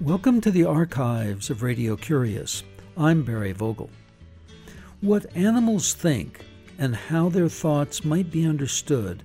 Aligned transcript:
Welcome 0.00 0.40
to 0.40 0.50
the 0.50 0.64
archives 0.64 1.50
of 1.50 1.62
Radio 1.62 1.94
Curious. 1.94 2.62
I'm 2.96 3.22
Barry 3.24 3.52
Vogel. 3.52 3.90
What 5.02 5.26
animals 5.36 5.92
think 5.92 6.46
and 6.78 6.96
how 6.96 7.28
their 7.28 7.50
thoughts 7.50 8.06
might 8.06 8.30
be 8.30 8.46
understood 8.46 9.22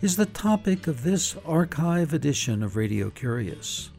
is 0.00 0.16
the 0.16 0.24
topic 0.24 0.86
of 0.86 1.02
this 1.02 1.36
archive 1.44 2.14
edition 2.14 2.62
of 2.62 2.76
Radio 2.76 3.10
Curious. 3.10 3.90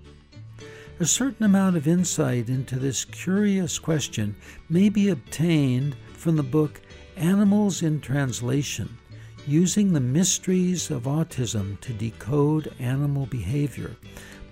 A 0.99 1.05
certain 1.05 1.45
amount 1.45 1.77
of 1.77 1.87
insight 1.87 2.49
into 2.49 2.79
this 2.79 3.05
curious 3.05 3.77
question 3.77 4.35
may 4.67 4.89
be 4.89 5.09
obtained 5.09 5.95
from 6.13 6.37
the 6.37 6.41
book 6.41 6.81
Animals 7.15 7.83
in 7.83 8.01
Translation 8.01 8.97
Using 9.45 9.91
the 9.91 9.99
Mysteries 9.99 10.89
of 10.89 11.03
Autism 11.03 11.77
to 11.81 11.91
Decode 11.91 12.73
Animal 12.79 13.25
Behavior 13.25 13.93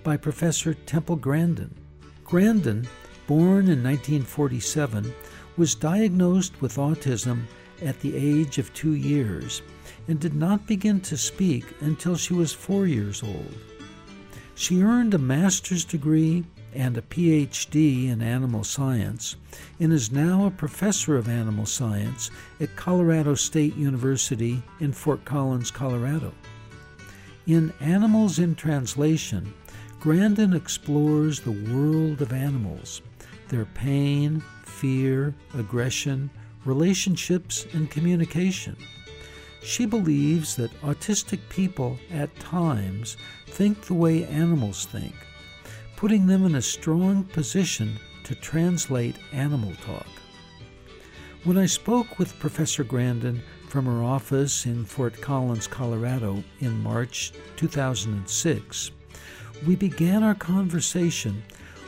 by 0.02 0.18
Professor 0.18 0.74
Temple 0.74 1.16
Grandin. 1.16 1.74
Grandin, 2.24 2.86
born 3.26 3.68
in 3.68 3.82
1947, 3.82 5.10
was 5.56 5.74
diagnosed 5.74 6.60
with 6.60 6.76
autism 6.76 7.44
at 7.80 7.98
the 8.00 8.14
age 8.14 8.58
of 8.58 8.74
two 8.74 8.92
years 8.92 9.62
and 10.08 10.20
did 10.20 10.34
not 10.34 10.66
begin 10.66 11.00
to 11.00 11.16
speak 11.16 11.64
until 11.80 12.14
she 12.14 12.34
was 12.34 12.52
four 12.52 12.86
years 12.86 13.22
old. 13.22 13.54
She 14.54 14.82
earned 14.82 15.14
a 15.14 15.18
master's 15.18 15.86
degree 15.86 16.44
and 16.74 16.96
a 16.96 17.02
PhD 17.02 18.08
in 18.08 18.22
animal 18.22 18.64
science 18.64 19.36
and 19.78 19.92
is 19.92 20.12
now 20.12 20.46
a 20.46 20.50
professor 20.50 21.16
of 21.16 21.28
animal 21.28 21.66
science 21.66 22.30
at 22.60 22.76
Colorado 22.76 23.34
State 23.34 23.76
University 23.76 24.62
in 24.80 24.92
Fort 24.92 25.24
Collins, 25.24 25.70
Colorado. 25.70 26.32
In 27.46 27.72
Animals 27.80 28.38
in 28.38 28.54
Translation, 28.54 29.52
Grandin 30.00 30.52
explores 30.52 31.40
the 31.40 31.72
world 31.72 32.22
of 32.22 32.32
animals, 32.32 33.02
their 33.48 33.66
pain, 33.66 34.42
fear, 34.64 35.34
aggression, 35.54 36.30
relationships, 36.64 37.66
and 37.72 37.90
communication. 37.90 38.76
She 39.62 39.86
believes 39.86 40.56
that 40.56 40.80
autistic 40.82 41.38
people 41.48 41.98
at 42.10 42.34
times 42.40 43.16
think 43.46 43.82
the 43.82 43.94
way 43.94 44.24
animals 44.24 44.86
think, 44.86 45.14
putting 46.02 46.26
them 46.26 46.44
in 46.44 46.56
a 46.56 46.60
strong 46.60 47.22
position 47.22 47.96
to 48.24 48.34
translate 48.34 49.14
animal 49.32 49.72
talk. 49.86 50.08
When 51.44 51.56
I 51.56 51.66
spoke 51.66 52.18
with 52.18 52.40
Professor 52.40 52.82
Grandin 52.82 53.40
from 53.68 53.86
her 53.86 54.02
office 54.02 54.66
in 54.66 54.84
Fort 54.84 55.20
Collins, 55.20 55.68
Colorado 55.68 56.42
in 56.58 56.82
March 56.82 57.30
2006, 57.54 58.90
we 59.64 59.76
began 59.76 60.24
our 60.24 60.34
conversation 60.34 61.40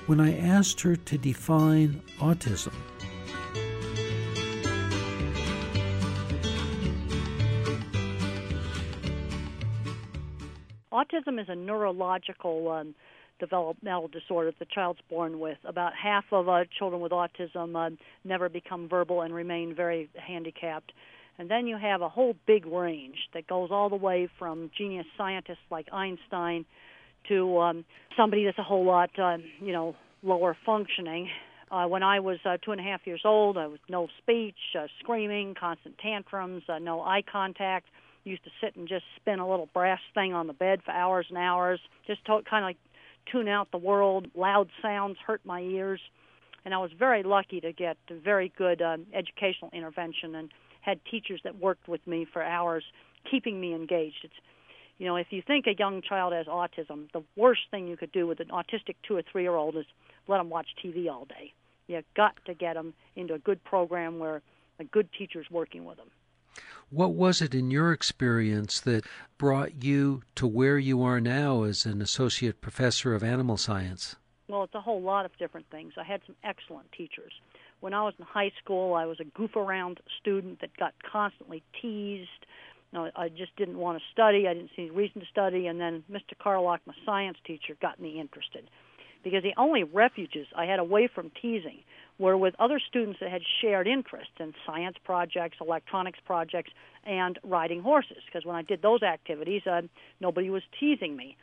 when 0.07 0.21
I 0.21 0.39
asked 0.39 0.81
her 0.83 0.95
to 0.95 1.19
define 1.19 2.01
autism. 2.21 2.73
Autism 10.93 11.41
is 11.41 11.49
a 11.49 11.57
neurological 11.57 12.71
um, 12.71 12.95
developmental 13.39 14.09
disorder 14.09 14.51
that 14.51 14.59
the 14.59 14.73
child's 14.73 15.01
born 15.11 15.39
with. 15.41 15.59
About 15.65 15.93
half 15.95 16.25
of 16.33 16.49
uh, 16.49 16.65
children 16.79 17.01
with 17.01 17.13
autism 17.13 17.75
uh, 17.77 17.95
never 18.25 18.49
become 18.49 18.89
verbal 18.89 19.23
and 19.23 19.35
remain 19.35 19.75
very 19.75 20.09
handicapped. 20.15 20.93
And 21.39 21.51
then 21.51 21.67
you 21.67 21.77
have 21.77 22.01
a 22.01 22.09
whole 22.09 22.35
big 22.47 22.65
range 22.67 23.17
that 23.35 23.47
goes 23.47 23.71
all 23.73 23.89
the 23.89 23.97
way 23.97 24.29
from 24.39 24.71
genius 24.77 25.07
scientists 25.17 25.67
like 25.71 25.87
Einstein 25.93 26.65
to 27.29 27.59
um, 27.59 27.85
somebody 28.17 28.45
that's 28.45 28.59
a 28.59 28.63
whole 28.63 28.85
lot, 28.85 29.11
uh, 29.19 29.39
you 29.61 29.73
know, 29.73 29.97
lower 30.23 30.57
functioning. 30.65 31.29
Uh, 31.71 31.87
when 31.87 32.03
I 32.03 32.21
was 32.21 32.39
uh, 32.45 32.57
two 32.65 32.71
and 32.71 32.81
a 32.81 32.85
half 32.85 33.01
years 33.05 33.23
old, 33.25 33.59
I 33.59 33.67
was 33.67 33.81
no 33.89 34.09
speech, 34.19 34.55
uh, 34.79 34.87
screaming, 35.01 35.55
constant 35.59 35.99
tantrums, 35.99 36.63
uh, 36.69 36.79
no 36.79 37.01
eye 37.01 37.23
contact. 37.31 37.87
Used 38.23 38.45
to 38.45 38.51
sit 38.63 38.77
and 38.77 38.89
just 38.89 39.05
spin 39.17 39.39
a 39.39 39.49
little 39.49 39.69
brass 39.75 40.01
thing 40.15 40.33
on 40.33 40.47
the 40.47 40.53
bed 40.53 40.81
for 40.85 40.93
hours 40.93 41.27
and 41.29 41.37
hours, 41.37 41.81
just 42.07 42.25
to, 42.27 42.41
kind 42.49 42.65
of 42.65 42.69
like 42.69 42.79
tune 43.31 43.49
out 43.49 43.71
the 43.71 43.79
world. 43.79 44.29
Loud 44.35 44.69
sounds 44.83 45.17
hurt 45.25 45.41
my 45.45 45.61
ears, 45.61 46.01
and 46.65 46.75
I 46.75 46.79
was 46.79 46.91
very 46.99 47.23
lucky 47.23 47.61
to 47.61 47.73
get 47.73 47.97
very 48.11 48.53
good 48.57 48.83
um, 48.83 49.07
educational 49.13 49.71
intervention 49.73 50.35
and 50.35 50.51
had 50.81 51.01
teachers 51.11 51.41
that 51.45 51.57
worked 51.57 51.89
with 51.89 52.07
me 52.07 52.27
for 52.31 52.43
hours, 52.43 52.85
keeping 53.31 53.61
me 53.61 53.75
engaged. 53.75 54.19
It's 54.23 54.35
you 54.99 55.07
know, 55.07 55.17
if 55.17 55.29
you 55.31 55.43
think 55.45 55.67
a 55.67 55.75
young 55.77 56.03
child 56.03 56.33
has 56.33 56.47
autism, 56.47 57.11
the 57.13 57.25
worst 57.37 57.63
thing 57.71 57.89
you 57.89 57.97
could 57.97 58.13
do 58.13 58.27
with 58.27 58.39
an 58.41 58.49
autistic 58.49 58.95
two 59.07 59.17
or 59.17 59.23
three 59.23 59.43
year 59.43 59.55
old 59.55 59.77
is 59.77 59.87
let 60.29 60.39
them 60.39 60.51
watch 60.51 60.69
TV 60.83 61.11
all 61.11 61.25
day. 61.25 61.53
You 61.89 62.03
got 62.17 62.35
to 62.47 62.55
get 62.55 62.75
them 62.75 62.95
into 63.17 63.35
a 63.35 63.39
good 63.39 63.63
program 63.65 64.19
where 64.19 64.41
a 64.79 64.85
good 64.85 65.09
teacher's 65.17 65.47
working 65.51 65.85
with 65.85 65.97
them. 65.97 66.09
What 66.91 67.15
was 67.15 67.43
it 67.43 67.55
in 67.55 67.71
your 67.71 67.93
experience 67.93 68.81
that 68.81 69.05
brought 69.39 69.83
you 69.83 70.23
to 70.37 70.47
where 70.47 70.79
you 70.79 71.03
are 71.03 71.21
now 71.21 71.63
as 71.63 71.87
an 71.87 72.01
associate 72.01 72.61
professor 72.61 73.15
of 73.15 73.25
animal 73.25 73.57
science? 73.57 74.17
Well, 74.49 74.65
it's 74.65 74.75
a 74.75 74.81
whole 74.81 75.03
lot 75.03 75.25
of 75.25 75.37
different 75.39 75.67
things. 75.71 75.95
I 75.99 76.05
had 76.05 76.21
some 76.27 76.37
excellent 76.45 76.93
teachers. 76.93 77.33
When 77.81 77.95
I 77.95 78.03
was 78.03 78.15
in 78.19 78.25
high 78.25 78.53
school, 78.63 78.95
I 78.95 79.07
was 79.07 79.19
a 79.21 79.25
goof 79.25 79.57
around 79.57 80.01
student 80.21 80.61
that 80.61 80.77
got 80.77 80.95
constantly 81.11 81.63
teased 81.81 82.47
know, 82.95 83.11
I 83.15 83.29
just 83.29 83.55
didn't 83.57 83.77
want 83.77 83.99
to 83.99 84.05
study. 84.13 84.49
I 84.49 84.55
didn't 84.55 84.71
see 84.75 84.83
any 84.83 84.91
reason 84.91 85.21
to 85.21 85.27
study. 85.27 85.67
And 85.67 85.79
then 85.79 86.05
Mr. 86.11 86.39
Carlock, 86.39 86.81
my 86.87 86.95
science 87.05 87.37
teacher, 87.47 87.77
got 87.83 88.01
me 88.01 88.19
interested 88.21 88.71
because 89.23 89.43
the 89.43 89.55
only 89.59 89.83
refuges 89.83 90.47
I 90.57 90.67
had 90.67 90.79
away 90.79 91.09
from 91.13 91.31
teasing 91.43 91.83
were 92.19 92.37
with 92.37 92.55
other 92.59 92.81
students 92.81 93.19
that 93.21 93.31
had 93.31 93.43
shared 93.61 93.87
interests 93.87 94.35
in 94.39 94.55
science 94.65 94.97
projects, 95.05 95.59
electronics 95.61 96.19
projects, 96.25 96.71
and 97.05 97.39
riding 97.43 97.83
horses. 97.83 98.19
Because 98.27 98.45
when 98.45 98.57
I 98.57 98.63
did 98.63 98.83
those 98.83 99.03
activities, 99.03 99.67
uh, 99.67 99.83
nobody 100.21 100.51
was 100.51 100.63
teasing 100.79 101.17
me. 101.17 101.37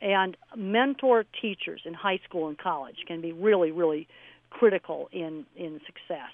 And 0.00 0.36
mentor 0.56 1.24
teachers 1.40 1.82
in 1.84 1.94
high 1.94 2.20
school 2.28 2.48
and 2.48 2.56
college 2.58 2.98
can 3.06 3.20
be 3.20 3.32
really, 3.32 3.70
really 3.72 4.08
critical 4.50 5.08
in 5.12 5.44
in 5.56 5.80
success. 5.86 6.30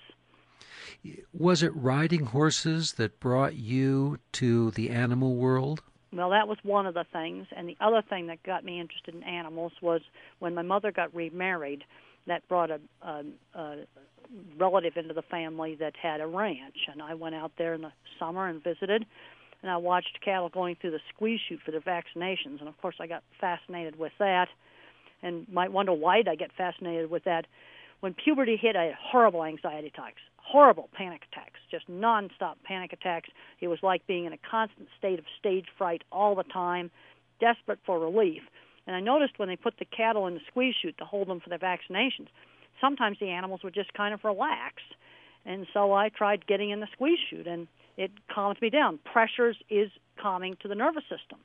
Was 1.32 1.62
it 1.62 1.74
riding 1.74 2.26
horses 2.26 2.94
that 2.94 3.20
brought 3.20 3.54
you 3.54 4.18
to 4.32 4.70
the 4.72 4.90
animal 4.90 5.34
world? 5.34 5.82
Well, 6.12 6.30
that 6.30 6.46
was 6.46 6.58
one 6.62 6.86
of 6.86 6.94
the 6.94 7.04
things. 7.12 7.46
And 7.54 7.68
the 7.68 7.76
other 7.80 8.02
thing 8.02 8.28
that 8.28 8.42
got 8.42 8.64
me 8.64 8.80
interested 8.80 9.14
in 9.14 9.22
animals 9.24 9.72
was 9.82 10.00
when 10.38 10.54
my 10.54 10.62
mother 10.62 10.92
got 10.92 11.14
remarried, 11.14 11.84
that 12.26 12.46
brought 12.48 12.70
a, 12.70 12.80
a, 13.02 13.22
a 13.54 13.76
relative 14.58 14.96
into 14.96 15.14
the 15.14 15.22
family 15.22 15.76
that 15.76 15.94
had 16.00 16.20
a 16.20 16.26
ranch. 16.26 16.88
And 16.90 17.02
I 17.02 17.14
went 17.14 17.34
out 17.34 17.52
there 17.58 17.74
in 17.74 17.82
the 17.82 17.92
summer 18.18 18.48
and 18.48 18.62
visited. 18.62 19.04
And 19.62 19.70
I 19.70 19.76
watched 19.76 20.18
cattle 20.22 20.48
going 20.48 20.76
through 20.80 20.90
the 20.90 21.00
squeeze 21.14 21.40
chute 21.48 21.60
for 21.64 21.70
their 21.70 21.80
vaccinations. 21.80 22.60
And 22.60 22.68
of 22.68 22.80
course, 22.80 22.96
I 23.00 23.06
got 23.06 23.22
fascinated 23.40 23.98
with 23.98 24.12
that. 24.18 24.48
And 25.22 25.46
might 25.50 25.72
wonder 25.72 25.92
why 25.92 26.18
did 26.18 26.28
I 26.28 26.34
get 26.34 26.50
fascinated 26.56 27.10
with 27.10 27.24
that? 27.24 27.46
When 28.00 28.12
puberty 28.12 28.56
hit, 28.56 28.76
I 28.76 28.84
had 28.84 28.94
horrible 28.94 29.44
anxiety 29.44 29.88
attacks 29.88 30.20
horrible 30.44 30.88
panic 30.92 31.22
attacks, 31.32 31.58
just 31.70 31.88
nonstop 31.90 32.54
panic 32.64 32.92
attacks. 32.92 33.30
It 33.60 33.68
was 33.68 33.78
like 33.82 34.06
being 34.06 34.26
in 34.26 34.32
a 34.32 34.38
constant 34.50 34.88
state 34.98 35.18
of 35.18 35.24
stage 35.38 35.66
fright 35.76 36.02
all 36.12 36.34
the 36.34 36.44
time, 36.44 36.90
desperate 37.40 37.78
for 37.84 37.98
relief. 37.98 38.42
And 38.86 38.94
I 38.94 39.00
noticed 39.00 39.38
when 39.38 39.48
they 39.48 39.56
put 39.56 39.78
the 39.78 39.84
cattle 39.84 40.26
in 40.26 40.34
the 40.34 40.40
squeeze 40.48 40.74
chute 40.80 40.98
to 40.98 41.04
hold 41.04 41.28
them 41.28 41.40
for 41.40 41.48
their 41.48 41.58
vaccinations, 41.58 42.28
sometimes 42.80 43.18
the 43.20 43.30
animals 43.30 43.60
would 43.64 43.74
just 43.74 43.92
kind 43.94 44.12
of 44.12 44.24
relax. 44.24 44.82
And 45.46 45.66
so 45.72 45.92
I 45.92 46.08
tried 46.08 46.46
getting 46.46 46.70
in 46.70 46.80
the 46.80 46.88
squeeze 46.92 47.18
chute, 47.30 47.46
and 47.46 47.66
it 47.96 48.10
calmed 48.32 48.60
me 48.60 48.70
down. 48.70 48.98
Pressures 49.10 49.56
is 49.70 49.90
calming 50.20 50.56
to 50.62 50.68
the 50.68 50.74
nervous 50.74 51.04
system. 51.04 51.38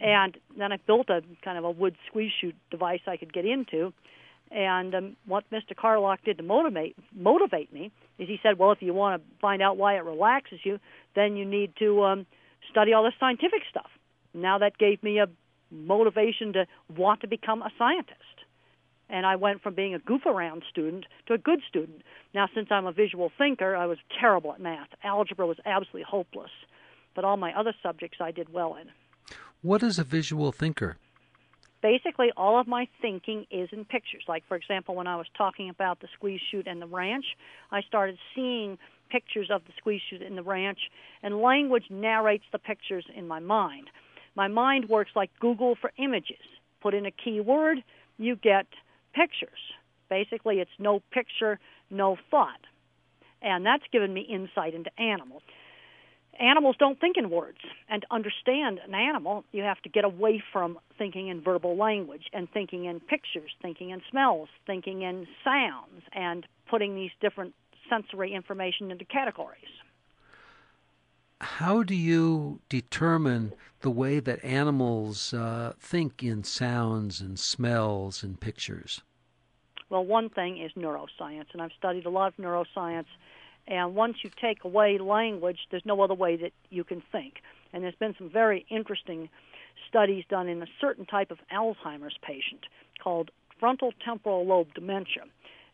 And 0.00 0.36
then 0.58 0.72
I 0.72 0.78
built 0.78 1.08
a 1.10 1.22
kind 1.44 1.58
of 1.58 1.64
a 1.64 1.70
wood 1.70 1.96
squeeze 2.08 2.32
chute 2.40 2.56
device 2.70 3.00
I 3.06 3.16
could 3.16 3.32
get 3.32 3.44
into 3.44 3.92
and 4.54 4.94
um, 4.94 5.16
what 5.26 5.44
Mr. 5.50 5.74
Carlock 5.74 6.22
did 6.24 6.36
to 6.36 6.42
motivate 6.42 6.94
motivate 7.14 7.72
me 7.72 7.90
is 8.18 8.28
he 8.28 8.38
said, 8.42 8.58
well, 8.58 8.70
if 8.72 8.82
you 8.82 8.92
want 8.92 9.22
to 9.22 9.38
find 9.40 9.62
out 9.62 9.76
why 9.76 9.96
it 9.96 10.04
relaxes 10.04 10.60
you, 10.62 10.78
then 11.14 11.36
you 11.36 11.44
need 11.44 11.72
to 11.78 12.04
um, 12.04 12.26
study 12.70 12.92
all 12.92 13.02
the 13.02 13.12
scientific 13.18 13.62
stuff. 13.70 13.90
Now 14.34 14.58
that 14.58 14.76
gave 14.78 15.02
me 15.02 15.18
a 15.18 15.26
motivation 15.72 16.52
to 16.52 16.66
want 16.94 17.20
to 17.22 17.28
become 17.28 17.62
a 17.62 17.70
scientist. 17.78 18.18
And 19.08 19.26
I 19.26 19.36
went 19.36 19.62
from 19.62 19.74
being 19.74 19.94
a 19.94 19.98
goof 19.98 20.22
around 20.26 20.62
student 20.70 21.04
to 21.26 21.34
a 21.34 21.38
good 21.38 21.60
student. 21.68 22.02
Now, 22.34 22.48
since 22.54 22.68
I'm 22.70 22.86
a 22.86 22.92
visual 22.92 23.30
thinker, 23.36 23.76
I 23.76 23.86
was 23.86 23.98
terrible 24.20 24.52
at 24.52 24.60
math. 24.60 24.88
Algebra 25.04 25.46
was 25.46 25.58
absolutely 25.66 26.04
hopeless. 26.08 26.50
But 27.14 27.24
all 27.24 27.36
my 27.36 27.52
other 27.58 27.74
subjects 27.82 28.18
I 28.20 28.30
did 28.30 28.52
well 28.52 28.76
in. 28.76 28.88
What 29.60 29.82
is 29.82 29.98
a 29.98 30.04
visual 30.04 30.50
thinker? 30.50 30.96
basically 31.82 32.30
all 32.36 32.58
of 32.58 32.66
my 32.66 32.86
thinking 33.02 33.44
is 33.50 33.68
in 33.72 33.84
pictures. 33.84 34.22
Like, 34.28 34.44
for 34.48 34.56
example, 34.56 34.94
when 34.94 35.06
I 35.06 35.16
was 35.16 35.26
talking 35.36 35.68
about 35.68 36.00
the 36.00 36.08
squeeze 36.14 36.40
chute 36.50 36.66
and 36.66 36.80
the 36.80 36.86
ranch, 36.86 37.24
I 37.70 37.82
started 37.82 38.16
seeing 38.34 38.78
pictures 39.10 39.50
of 39.50 39.62
the 39.66 39.72
squeeze 39.76 40.00
chute 40.08 40.22
and 40.22 40.38
the 40.38 40.42
ranch, 40.42 40.78
and 41.22 41.42
language 41.42 41.84
narrates 41.90 42.44
the 42.52 42.58
pictures 42.58 43.04
in 43.14 43.28
my 43.28 43.40
mind. 43.40 43.88
My 44.34 44.48
mind 44.48 44.88
works 44.88 45.10
like 45.14 45.30
Google 45.40 45.76
for 45.80 45.92
images. 45.98 46.42
Put 46.80 46.94
in 46.94 47.06
a 47.06 47.10
keyword, 47.10 47.78
you 48.18 48.36
get 48.36 48.66
pictures. 49.14 49.50
Basically, 50.08 50.56
it's 50.56 50.70
no 50.78 51.00
picture, 51.12 51.58
no 51.90 52.16
thought. 52.30 52.60
And 53.40 53.64
that's 53.66 53.84
given 53.92 54.12
me 54.12 54.22
insight 54.22 54.74
into 54.74 54.90
animals. 55.00 55.42
Animals 56.40 56.76
don't 56.78 56.98
think 56.98 57.16
in 57.16 57.28
words. 57.28 57.58
And 57.88 58.02
to 58.02 58.14
understand 58.14 58.80
an 58.86 58.94
animal, 58.94 59.44
you 59.52 59.62
have 59.62 59.80
to 59.82 59.88
get 59.88 60.04
away 60.04 60.42
from 60.52 60.78
thinking 60.96 61.28
in 61.28 61.42
verbal 61.42 61.76
language 61.76 62.24
and 62.32 62.48
thinking 62.50 62.86
in 62.86 63.00
pictures, 63.00 63.50
thinking 63.60 63.90
in 63.90 64.00
smells, 64.10 64.48
thinking 64.66 65.02
in 65.02 65.26
sounds, 65.44 66.02
and 66.12 66.46
putting 66.70 66.94
these 66.94 67.10
different 67.20 67.54
sensory 67.90 68.32
information 68.32 68.90
into 68.90 69.04
categories. 69.04 69.60
How 71.42 71.82
do 71.82 71.94
you 71.96 72.60
determine 72.68 73.52
the 73.80 73.90
way 73.90 74.20
that 74.20 74.44
animals 74.44 75.34
uh, 75.34 75.72
think 75.78 76.22
in 76.22 76.44
sounds 76.44 77.20
and 77.20 77.36
smells 77.36 78.22
and 78.22 78.38
pictures? 78.38 79.02
Well, 79.90 80.04
one 80.04 80.30
thing 80.30 80.62
is 80.62 80.70
neuroscience, 80.76 81.46
and 81.52 81.60
I've 81.60 81.72
studied 81.76 82.06
a 82.06 82.10
lot 82.10 82.28
of 82.28 82.36
neuroscience. 82.36 83.06
And 83.66 83.96
once 83.96 84.18
you 84.22 84.30
take 84.40 84.62
away 84.62 84.98
language, 84.98 85.58
there's 85.70 85.84
no 85.84 86.00
other 86.00 86.14
way 86.14 86.36
that 86.36 86.52
you 86.70 86.84
can 86.84 87.02
think. 87.10 87.42
And 87.72 87.82
there's 87.82 87.96
been 87.96 88.14
some 88.16 88.30
very 88.30 88.64
interesting 88.70 89.28
studies 89.88 90.24
done 90.28 90.48
in 90.48 90.62
a 90.62 90.66
certain 90.80 91.06
type 91.06 91.32
of 91.32 91.38
Alzheimer's 91.52 92.16
patient 92.22 92.66
called 93.02 93.32
frontal 93.58 93.92
temporal 94.04 94.46
lobe 94.46 94.72
dementia. 94.74 95.24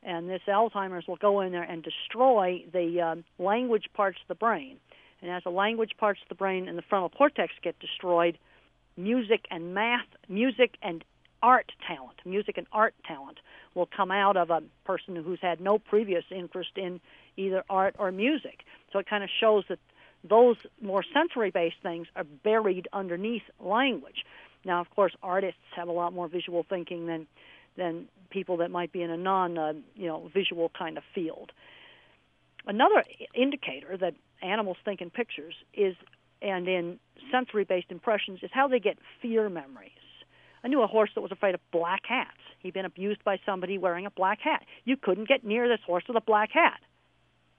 And 0.02 0.30
this 0.30 0.42
Alzheimer's 0.48 1.06
will 1.06 1.16
go 1.16 1.40
in 1.40 1.52
there 1.52 1.62
and 1.62 1.82
destroy 1.82 2.64
the 2.72 3.00
um, 3.02 3.24
language 3.38 3.90
parts 3.94 4.18
of 4.22 4.28
the 4.28 4.34
brain. 4.34 4.78
And 5.22 5.30
as 5.30 5.42
the 5.44 5.50
language 5.50 5.92
parts 5.98 6.20
of 6.22 6.28
the 6.28 6.34
brain 6.34 6.68
and 6.68 6.78
the 6.78 6.82
frontal 6.82 7.08
cortex 7.08 7.52
get 7.62 7.78
destroyed, 7.80 8.38
music 8.96 9.46
and 9.50 9.74
math, 9.74 10.06
music 10.28 10.76
and 10.82 11.04
art 11.42 11.72
talent, 11.86 12.18
music 12.24 12.58
and 12.58 12.66
art 12.72 12.94
talent, 13.06 13.38
will 13.74 13.86
come 13.86 14.10
out 14.10 14.36
of 14.36 14.50
a 14.50 14.62
person 14.84 15.16
who's 15.16 15.38
had 15.40 15.60
no 15.60 15.78
previous 15.78 16.24
interest 16.30 16.70
in 16.76 17.00
either 17.36 17.64
art 17.70 17.94
or 17.98 18.10
music. 18.10 18.64
So 18.92 18.98
it 18.98 19.06
kind 19.08 19.22
of 19.22 19.30
shows 19.40 19.64
that 19.68 19.78
those 20.24 20.56
more 20.80 21.04
sensory 21.14 21.50
based 21.50 21.76
things 21.82 22.08
are 22.16 22.24
buried 22.24 22.88
underneath 22.92 23.44
language. 23.60 24.24
Now, 24.64 24.80
of 24.80 24.90
course, 24.90 25.12
artists 25.22 25.60
have 25.76 25.88
a 25.88 25.92
lot 25.92 26.12
more 26.12 26.28
visual 26.28 26.64
thinking 26.68 27.06
than 27.06 27.26
than 27.76 28.08
people 28.30 28.56
that 28.56 28.70
might 28.70 28.92
be 28.92 29.02
in 29.02 29.10
a 29.10 29.16
non 29.16 29.56
uh, 29.56 29.72
you 29.94 30.06
know 30.06 30.30
visual 30.34 30.70
kind 30.76 30.98
of 30.98 31.04
field. 31.14 31.52
Another 32.66 33.04
indicator 33.34 33.96
that 33.96 34.14
animals 34.42 34.76
think 34.84 35.00
in 35.00 35.10
pictures 35.10 35.54
is 35.74 35.94
and 36.40 36.68
in 36.68 36.98
sensory 37.32 37.64
based 37.64 37.90
impressions 37.90 38.40
is 38.42 38.50
how 38.52 38.68
they 38.68 38.78
get 38.78 38.98
fear 39.20 39.48
memories. 39.48 39.90
I 40.62 40.68
knew 40.68 40.82
a 40.82 40.86
horse 40.86 41.10
that 41.14 41.20
was 41.20 41.32
afraid 41.32 41.54
of 41.54 41.60
black 41.72 42.02
hats. 42.08 42.38
He'd 42.60 42.74
been 42.74 42.84
abused 42.84 43.22
by 43.24 43.38
somebody 43.46 43.78
wearing 43.78 44.06
a 44.06 44.10
black 44.10 44.40
hat. 44.40 44.64
You 44.84 44.96
couldn't 44.96 45.28
get 45.28 45.44
near 45.44 45.68
this 45.68 45.80
horse 45.86 46.04
with 46.08 46.16
a 46.16 46.20
black 46.20 46.50
hat. 46.52 46.80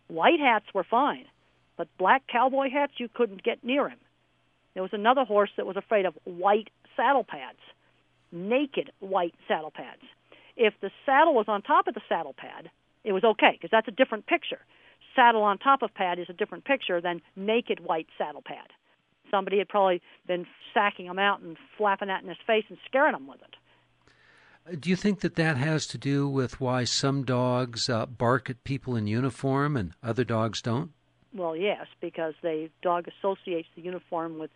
White 0.08 0.40
hats 0.40 0.66
were 0.74 0.84
fine, 0.84 1.26
but 1.78 1.88
black 1.98 2.24
cowboy 2.28 2.70
hats, 2.70 2.94
you 2.98 3.08
couldn't 3.14 3.44
get 3.44 3.64
near 3.64 3.88
him. 3.88 4.00
There 4.74 4.84
was 4.84 4.94
another 4.94 5.24
horse 5.24 5.52
that 5.58 5.66
was 5.66 5.78
afraid 5.78 6.06
of 6.06 6.14
white 6.24 6.70
saddle 6.96 7.24
pads, 7.24 7.60
naked 8.32 8.92
white 9.00 9.36
saddle 9.48 9.72
pads. 9.72 10.02
If 10.58 10.74
the 10.82 10.92
saddle 11.06 11.34
was 11.34 11.46
on 11.48 11.62
top 11.62 11.88
of 11.88 11.94
the 11.94 12.02
saddle 12.10 12.36
pad, 12.38 12.70
it 13.04 13.14
was 13.14 13.24
okay 13.24 13.52
because 13.54 13.72
that's 13.72 13.88
a 13.88 13.92
different 13.92 14.28
picture. 14.28 14.60
Saddle 15.20 15.44
on 15.44 15.58
top 15.58 15.82
of 15.82 15.94
pad 15.94 16.20
is 16.20 16.28
a 16.30 16.34
different 16.34 16.64
picture 16.64 17.02
than 17.02 17.22
naked 17.36 17.82
white 17.82 18.08
saddle 18.18 18.42
pad 18.42 18.68
somebody 19.30 19.58
had 19.58 19.68
probably 19.68 20.02
been 20.28 20.46
sacking 20.74 21.06
him 21.06 21.20
out 21.20 21.42
and 21.42 21.58
flapping 21.78 22.08
that 22.08 22.24
in 22.24 22.30
his 22.30 22.38
face 22.46 22.66
and 22.70 22.78
scaring 22.86 23.16
him 23.16 23.28
with 23.28 23.40
it. 23.42 24.80
Do 24.80 24.90
you 24.90 24.96
think 24.96 25.22
that 25.22 25.36
that 25.36 25.58
has 25.58 25.88
to 25.88 25.98
do 25.98 26.28
with 26.28 26.60
why 26.60 26.84
some 26.84 27.24
dogs 27.24 27.90
uh, 27.90 28.06
bark 28.06 28.50
at 28.50 28.64
people 28.64 28.96
in 28.96 29.08
uniform 29.08 29.76
and 29.76 29.94
other 30.04 30.24
dogs 30.24 30.62
don't? 30.62 30.92
Well, 31.34 31.56
yes, 31.56 31.88
because 32.02 32.34
the 32.42 32.70
dog 32.82 33.08
associates 33.08 33.68
the 33.76 33.82
uniform 33.82 34.38
with, 34.38 34.52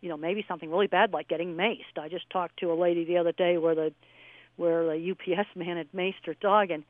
you 0.00 0.08
know, 0.08 0.16
maybe 0.16 0.44
something 0.46 0.70
really 0.70 0.86
bad 0.86 1.12
like 1.12 1.28
getting 1.28 1.56
maced. 1.56 1.98
I 1.98 2.08
just 2.08 2.30
talked 2.30 2.58
to 2.60 2.72
a 2.72 2.74
lady 2.74 3.04
the 3.04 3.18
other 3.18 3.32
day 3.32 3.58
where 3.58 3.74
the 3.74 3.92
where 4.56 4.84
the 4.84 5.12
UPS 5.12 5.48
man 5.54 5.76
had 5.76 5.92
maced 5.92 6.26
her 6.26 6.34
dog, 6.34 6.70
and 6.70 6.84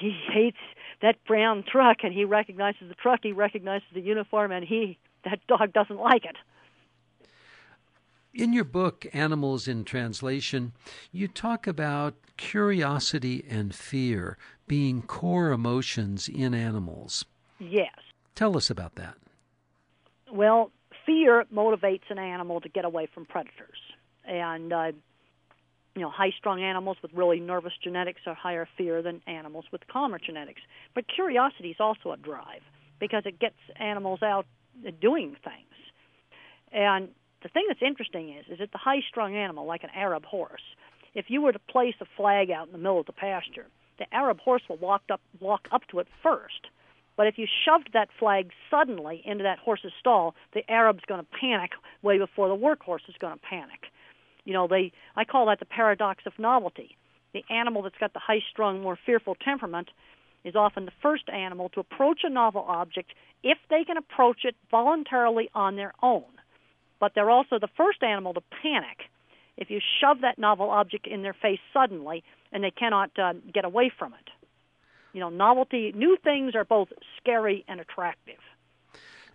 he 0.00 0.16
hates 0.32 0.58
that 1.02 1.16
brown 1.26 1.64
truck, 1.70 1.98
and 2.02 2.12
he 2.12 2.24
recognizes 2.24 2.88
the 2.88 2.94
truck, 2.94 3.20
he 3.22 3.32
recognizes 3.32 3.88
the 3.94 4.00
uniform, 4.00 4.52
and 4.52 4.64
he 4.64 4.98
that 5.24 5.40
dog 5.46 5.72
doesn't 5.72 5.98
like 5.98 6.24
it. 6.24 6.36
In 8.34 8.52
your 8.52 8.64
book, 8.64 9.06
Animals 9.12 9.66
in 9.66 9.84
Translation, 9.84 10.72
you 11.10 11.28
talk 11.28 11.66
about 11.66 12.14
curiosity 12.36 13.44
and 13.48 13.74
fear 13.74 14.36
being 14.66 15.02
core 15.02 15.50
emotions 15.50 16.28
in 16.28 16.54
animals. 16.54 17.24
Yes. 17.58 17.94
Tell 18.34 18.56
us 18.56 18.70
about 18.70 18.94
that. 18.96 19.14
Well, 20.30 20.70
fear 21.04 21.46
motivates 21.52 22.10
an 22.10 22.18
animal 22.18 22.60
to 22.60 22.68
get 22.68 22.84
away 22.84 23.06
from 23.12 23.24
predators. 23.24 23.78
And, 24.24 24.72
uh, 24.72 24.92
you 25.98 26.04
know, 26.04 26.10
high 26.10 26.32
strung 26.36 26.62
animals 26.62 26.96
with 27.02 27.12
really 27.12 27.40
nervous 27.40 27.72
genetics 27.82 28.22
are 28.26 28.34
higher 28.34 28.68
fear 28.76 29.02
than 29.02 29.20
animals 29.26 29.66
with 29.72 29.86
calmer 29.88 30.18
genetics. 30.18 30.60
But 30.94 31.06
curiosity 31.08 31.70
is 31.70 31.76
also 31.80 32.12
a 32.12 32.16
drive 32.16 32.62
because 33.00 33.24
it 33.26 33.38
gets 33.38 33.56
animals 33.76 34.22
out 34.22 34.46
doing 35.00 35.36
things. 35.44 35.74
And 36.72 37.08
the 37.42 37.48
thing 37.48 37.64
that's 37.68 37.82
interesting 37.82 38.36
is, 38.36 38.46
is 38.48 38.58
that 38.58 38.72
the 38.72 38.78
high-strung 38.78 39.36
animal, 39.36 39.66
like 39.66 39.84
an 39.84 39.90
Arab 39.94 40.24
horse, 40.24 40.62
if 41.14 41.26
you 41.28 41.42
were 41.42 41.52
to 41.52 41.58
place 41.58 41.94
a 42.00 42.06
flag 42.16 42.50
out 42.50 42.66
in 42.66 42.72
the 42.72 42.78
middle 42.78 43.00
of 43.00 43.06
the 43.06 43.12
pasture, 43.12 43.66
the 43.98 44.12
Arab 44.14 44.40
horse 44.40 44.62
will 44.68 44.76
walk 44.76 45.02
up, 45.10 45.20
walk 45.40 45.68
up 45.72 45.86
to 45.88 45.98
it 45.98 46.06
first. 46.22 46.68
But 47.16 47.26
if 47.26 47.38
you 47.38 47.46
shoved 47.64 47.90
that 47.94 48.10
flag 48.16 48.52
suddenly 48.70 49.22
into 49.24 49.42
that 49.42 49.58
horse's 49.58 49.92
stall, 49.98 50.36
the 50.52 50.68
Arab's 50.70 51.04
going 51.08 51.20
to 51.20 51.26
panic 51.40 51.72
way 52.02 52.18
before 52.18 52.48
the 52.48 52.54
workhorse 52.54 53.08
is 53.08 53.16
going 53.18 53.34
to 53.34 53.40
panic. 53.40 53.87
You 54.48 54.54
know, 54.54 54.66
they 54.66 54.92
I 55.14 55.26
call 55.26 55.44
that 55.46 55.58
the 55.58 55.66
paradox 55.66 56.24
of 56.24 56.32
novelty. 56.38 56.96
The 57.34 57.44
animal 57.50 57.82
that's 57.82 57.98
got 58.00 58.14
the 58.14 58.18
high-strung, 58.18 58.80
more 58.80 58.98
fearful 59.04 59.34
temperament 59.34 59.90
is 60.42 60.56
often 60.56 60.86
the 60.86 61.00
first 61.02 61.28
animal 61.28 61.68
to 61.74 61.80
approach 61.80 62.20
a 62.24 62.30
novel 62.30 62.64
object 62.66 63.12
if 63.42 63.58
they 63.68 63.84
can 63.84 63.98
approach 63.98 64.46
it 64.46 64.56
voluntarily 64.70 65.50
on 65.54 65.76
their 65.76 65.92
own. 66.02 66.24
But 66.98 67.12
they're 67.14 67.28
also 67.28 67.58
the 67.58 67.68
first 67.76 68.02
animal 68.02 68.32
to 68.32 68.40
panic 68.62 69.10
if 69.58 69.68
you 69.68 69.80
shove 70.00 70.22
that 70.22 70.38
novel 70.38 70.70
object 70.70 71.06
in 71.06 71.20
their 71.20 71.34
face 71.34 71.60
suddenly 71.74 72.24
and 72.50 72.64
they 72.64 72.70
cannot 72.70 73.10
uh, 73.18 73.34
get 73.52 73.66
away 73.66 73.92
from 73.98 74.14
it. 74.14 74.30
You 75.12 75.20
know, 75.20 75.28
novelty, 75.28 75.92
new 75.94 76.16
things 76.24 76.54
are 76.54 76.64
both 76.64 76.88
scary 77.18 77.66
and 77.68 77.80
attractive. 77.80 78.40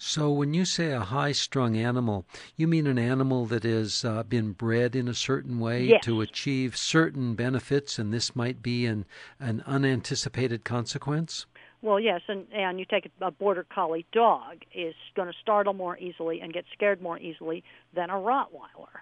So, 0.06 0.30
when 0.32 0.54
you 0.54 0.66
say 0.66 0.92
a 0.92 1.00
high 1.00 1.32
strung 1.32 1.78
animal, 1.78 2.26
you 2.58 2.68
mean 2.68 2.88
an 2.88 3.00
animal 3.00 3.46
that 3.46 3.64
has 3.64 4.04
uh, 4.04 4.24
been 4.24 4.52
bred 4.52 4.98
in 4.98 5.08
a 5.08 5.14
certain 5.14 5.62
way 5.62 5.86
yes. 5.86 6.04
to 6.04 6.20
achieve 6.20 6.76
certain 6.76 7.36
benefits, 7.36 7.98
and 7.98 8.14
this 8.14 8.36
might 8.36 8.62
be 8.62 8.86
an, 8.86 9.06
an 9.40 9.64
unanticipated 9.66 10.66
consequence? 10.66 11.46
Well, 11.82 12.02
yes, 12.02 12.20
and 12.28 12.46
and 12.52 12.80
you 12.80 12.86
take 12.86 13.10
a 13.22 13.32
border 13.32 13.66
collie 13.74 14.06
dog 14.12 14.66
is 14.76 14.94
going 15.16 15.32
to 15.32 15.38
startle 15.42 15.74
more 15.74 15.98
easily 15.98 16.42
and 16.42 16.52
get 16.52 16.66
scared 16.74 17.02
more 17.02 17.18
easily 17.18 17.64
than 17.94 18.10
a 18.10 18.16
Rottweiler. 18.16 19.00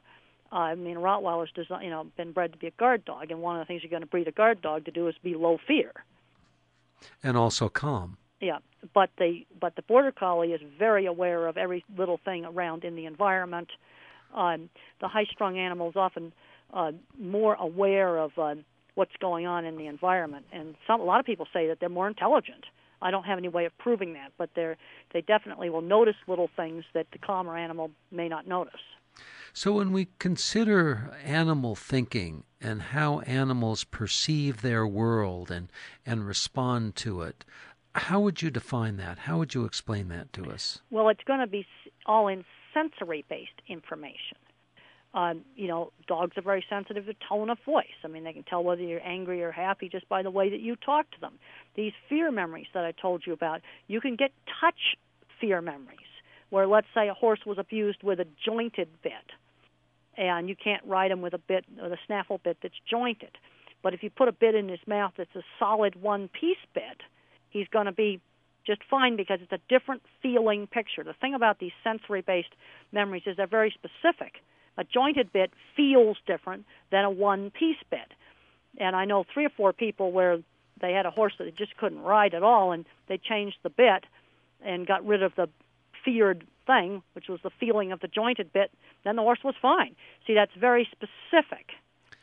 Uh, 0.51 0.55
I 0.55 0.75
mean, 0.75 0.97
a 0.97 1.01
Rottweiler's 1.01 1.51
designed, 1.55 1.83
you 1.83 1.89
know, 1.89 2.05
been 2.15 2.31
bred 2.31 2.53
to 2.53 2.59
be 2.59 2.67
a 2.67 2.71
guard 2.71 3.05
dog, 3.05 3.31
and 3.31 3.41
one 3.41 3.59
of 3.59 3.61
the 3.61 3.65
things 3.65 3.81
you're 3.81 3.89
going 3.89 4.03
to 4.03 4.07
breed 4.07 4.27
a 4.27 4.31
guard 4.31 4.61
dog 4.61 4.85
to 4.85 4.91
do 4.91 5.07
is 5.07 5.15
be 5.23 5.33
low 5.33 5.57
fear. 5.67 5.91
And 7.23 7.35
also 7.35 7.69
calm. 7.69 8.17
Yeah, 8.41 8.57
but 8.93 9.11
the 9.17 9.45
but 9.59 9.75
the 9.75 9.83
border 9.83 10.11
collie 10.11 10.51
is 10.51 10.61
very 10.77 11.05
aware 11.05 11.47
of 11.47 11.57
every 11.57 11.85
little 11.95 12.19
thing 12.25 12.43
around 12.43 12.83
in 12.83 12.95
the 12.95 13.05
environment. 13.05 13.69
Um, 14.33 14.69
the 14.99 15.07
high-strung 15.07 15.59
animal 15.59 15.89
is 15.89 15.95
often 15.95 16.33
uh, 16.73 16.93
more 17.19 17.53
aware 17.55 18.17
of 18.17 18.31
uh, 18.37 18.55
what's 18.95 19.15
going 19.19 19.45
on 19.45 19.65
in 19.65 19.77
the 19.77 19.87
environment. 19.87 20.45
And 20.51 20.75
some 20.87 21.01
a 21.01 21.03
lot 21.03 21.19
of 21.19 21.25
people 21.25 21.47
say 21.53 21.67
that 21.67 21.79
they're 21.79 21.89
more 21.89 22.07
intelligent. 22.07 22.65
I 23.01 23.11
don't 23.11 23.23
have 23.23 23.37
any 23.37 23.47
way 23.47 23.65
of 23.65 23.77
proving 23.77 24.13
that, 24.13 24.31
but 24.37 24.49
they're 24.55 24.77
they 25.13 25.21
definitely 25.21 25.69
will 25.69 25.81
notice 25.81 26.15
little 26.27 26.49
things 26.55 26.83
that 26.93 27.07
the 27.11 27.19
calmer 27.19 27.57
animal 27.57 27.91
may 28.11 28.27
not 28.27 28.47
notice. 28.47 28.81
So 29.53 29.73
when 29.73 29.91
we 29.91 30.07
consider 30.17 31.11
animal 31.25 31.75
thinking 31.75 32.45
and 32.61 32.81
how 32.81 33.19
animals 33.21 33.83
perceive 33.83 34.61
their 34.61 34.87
world 34.87 35.51
and 35.51 35.69
and 36.05 36.25
respond 36.25 36.95
to 36.97 37.21
it, 37.21 37.43
how 37.95 38.19
would 38.19 38.41
you 38.41 38.49
define 38.49 38.97
that? 38.97 39.19
How 39.19 39.37
would 39.37 39.53
you 39.53 39.65
explain 39.65 40.07
that 40.09 40.31
to 40.33 40.49
us? 40.51 40.79
Well, 40.89 41.09
it's 41.09 41.23
going 41.25 41.39
to 41.39 41.47
be 41.47 41.65
all 42.05 42.27
in 42.27 42.45
sensory 42.73 43.25
based 43.29 43.61
information. 43.67 44.37
Um, 45.13 45.41
you 45.57 45.67
know, 45.67 45.91
dogs 46.07 46.37
are 46.37 46.41
very 46.41 46.63
sensitive 46.69 47.05
to 47.05 47.13
tone 47.27 47.49
of 47.49 47.57
voice. 47.65 47.85
I 48.05 48.07
mean, 48.07 48.23
they 48.23 48.31
can 48.31 48.43
tell 48.43 48.63
whether 48.63 48.81
you're 48.81 49.05
angry 49.05 49.43
or 49.43 49.51
happy 49.51 49.89
just 49.89 50.07
by 50.07 50.23
the 50.23 50.31
way 50.31 50.49
that 50.49 50.61
you 50.61 50.77
talk 50.77 51.11
to 51.11 51.19
them. 51.19 51.33
These 51.75 51.91
fear 52.07 52.31
memories 52.31 52.67
that 52.73 52.85
I 52.85 52.93
told 52.93 53.23
you 53.27 53.33
about, 53.33 53.59
you 53.87 53.99
can 53.99 54.15
get 54.15 54.31
touch 54.61 54.95
fear 55.41 55.61
memories, 55.61 55.97
where 56.49 56.65
let's 56.65 56.87
say 56.93 57.09
a 57.09 57.13
horse 57.13 57.41
was 57.45 57.57
abused 57.57 58.03
with 58.03 58.21
a 58.21 58.27
jointed 58.45 58.87
bit. 59.03 59.11
and 60.17 60.49
you 60.49 60.55
can't 60.55 60.83
ride 60.85 61.11
him 61.11 61.21
with 61.21 61.33
a 61.33 61.37
bit 61.37 61.65
with 61.81 61.91
a 61.91 61.97
snaffle 62.05 62.39
bit 62.43 62.57
that's 62.61 62.75
jointed. 62.89 63.37
But 63.83 63.93
if 63.93 64.03
you 64.03 64.09
put 64.09 64.27
a 64.27 64.31
bit 64.31 64.55
in 64.55 64.69
his 64.69 64.79
mouth 64.85 65.13
that's 65.17 65.35
a 65.35 65.43
solid 65.57 66.01
one-piece 66.01 66.57
bit, 66.73 67.01
he's 67.51 67.67
going 67.67 67.85
to 67.85 67.91
be 67.91 68.19
just 68.65 68.81
fine 68.89 69.15
because 69.15 69.39
it's 69.41 69.51
a 69.51 69.59
different 69.69 70.01
feeling 70.21 70.67
picture. 70.67 71.03
The 71.03 71.13
thing 71.13 71.33
about 71.33 71.59
these 71.59 71.71
sensory-based 71.83 72.53
memories 72.91 73.23
is 73.25 73.37
they're 73.37 73.47
very 73.47 73.73
specific. 73.73 74.35
A 74.77 74.83
jointed 74.83 75.31
bit 75.33 75.51
feels 75.75 76.17
different 76.25 76.65
than 76.91 77.05
a 77.05 77.11
one-piece 77.11 77.83
bit. 77.89 78.13
And 78.77 78.95
I 78.95 79.05
know 79.05 79.25
three 79.33 79.45
or 79.45 79.49
four 79.49 79.73
people 79.73 80.11
where 80.11 80.39
they 80.79 80.93
had 80.93 81.05
a 81.05 81.11
horse 81.11 81.33
that 81.37 81.45
they 81.45 81.51
just 81.51 81.75
couldn't 81.77 82.01
ride 82.01 82.33
at 82.33 82.43
all, 82.43 82.71
and 82.71 82.85
they 83.07 83.17
changed 83.17 83.57
the 83.63 83.69
bit 83.69 84.05
and 84.63 84.87
got 84.87 85.05
rid 85.05 85.23
of 85.23 85.33
the 85.35 85.49
feared 86.05 86.45
thing, 86.65 87.03
which 87.13 87.27
was 87.27 87.39
the 87.43 87.51
feeling 87.59 87.91
of 87.91 87.99
the 87.99 88.07
jointed 88.07 88.53
bit. 88.53 88.71
Then 89.03 89.15
the 89.15 89.21
horse 89.21 89.39
was 89.43 89.55
fine. 89.61 89.95
See, 90.25 90.33
that's 90.33 90.51
very 90.59 90.87
specific. 90.91 91.71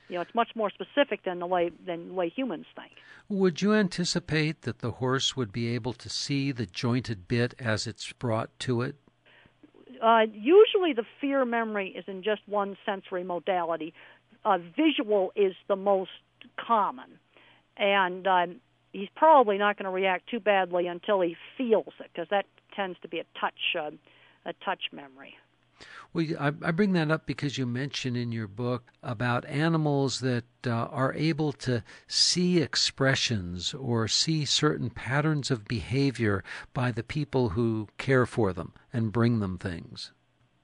You 0.09 0.17
know, 0.17 0.23
it's 0.23 0.35
much 0.35 0.51
more 0.55 0.71
specific 0.71 1.25
than 1.25 1.39
the 1.39 1.47
way 1.47 1.71
than 1.87 2.09
the 2.09 2.15
way 2.15 2.29
humans 2.29 2.67
think. 2.75 2.93
Would 3.29 3.61
you 3.61 3.75
anticipate 3.75 4.63
that 4.63 4.79
the 4.79 4.93
horse 4.93 5.37
would 5.37 5.53
be 5.53 5.75
able 5.75 5.93
to 5.93 6.09
see 6.09 6.51
the 6.51 6.65
jointed 6.65 7.29
bit 7.29 7.55
as 7.59 7.87
it's 7.87 8.11
brought 8.13 8.51
to 8.61 8.81
it? 8.83 8.97
Uh, 10.03 10.23
usually, 10.33 10.93
the 10.95 11.05
fear 11.21 11.45
memory 11.45 11.91
is 11.91 12.05
in 12.07 12.23
just 12.23 12.41
one 12.47 12.77
sensory 12.87 13.25
modality. 13.25 13.93
Uh, 14.45 14.59
visual 14.77 15.33
is 15.37 15.55
the 15.67 15.77
most 15.77 16.11
common, 16.57 17.19
and 17.77 18.27
um, 18.27 18.57
he's 18.93 19.09
probably 19.15 19.59
not 19.59 19.77
going 19.77 19.85
to 19.85 19.91
react 19.91 20.29
too 20.31 20.41
badly 20.41 20.87
until 20.87 21.21
he 21.21 21.37
feels 21.57 21.93
it, 22.01 22.11
because 22.13 22.29
that 22.31 22.47
tends 22.75 22.99
to 23.01 23.09
be 23.09 23.19
a 23.19 23.25
touch 23.39 23.77
uh, 23.77 23.91
a 24.47 24.53
touch 24.65 24.85
memory. 24.93 25.35
Well, 26.13 26.27
I, 26.39 26.49
I, 26.49 26.71
bring 26.71 26.93
that 26.95 27.11
up 27.11 27.27
because 27.27 27.59
you 27.59 27.67
mention 27.67 28.17
in 28.17 28.33
your 28.33 28.49
book 28.49 28.91
about 29.03 29.45
animals 29.47 30.21
that 30.21 30.45
uh, 30.67 30.71
are 30.71 31.13
able 31.15 31.53
to 31.53 31.85
see 32.07 32.61
expressions 32.61 33.75
or 33.75 34.09
see 34.09 34.45
certain 34.45 34.91
patterns 34.91 35.51
of 35.51 35.69
behavior 35.69 36.43
by 36.73 36.93
the 36.93 37.03
people 37.03 37.51
who 37.51 37.89
care 37.99 38.25
for 38.25 38.53
them 38.53 38.73
and 38.93 39.13
bring 39.13 39.41
them 39.41 39.59
things. 39.59 40.13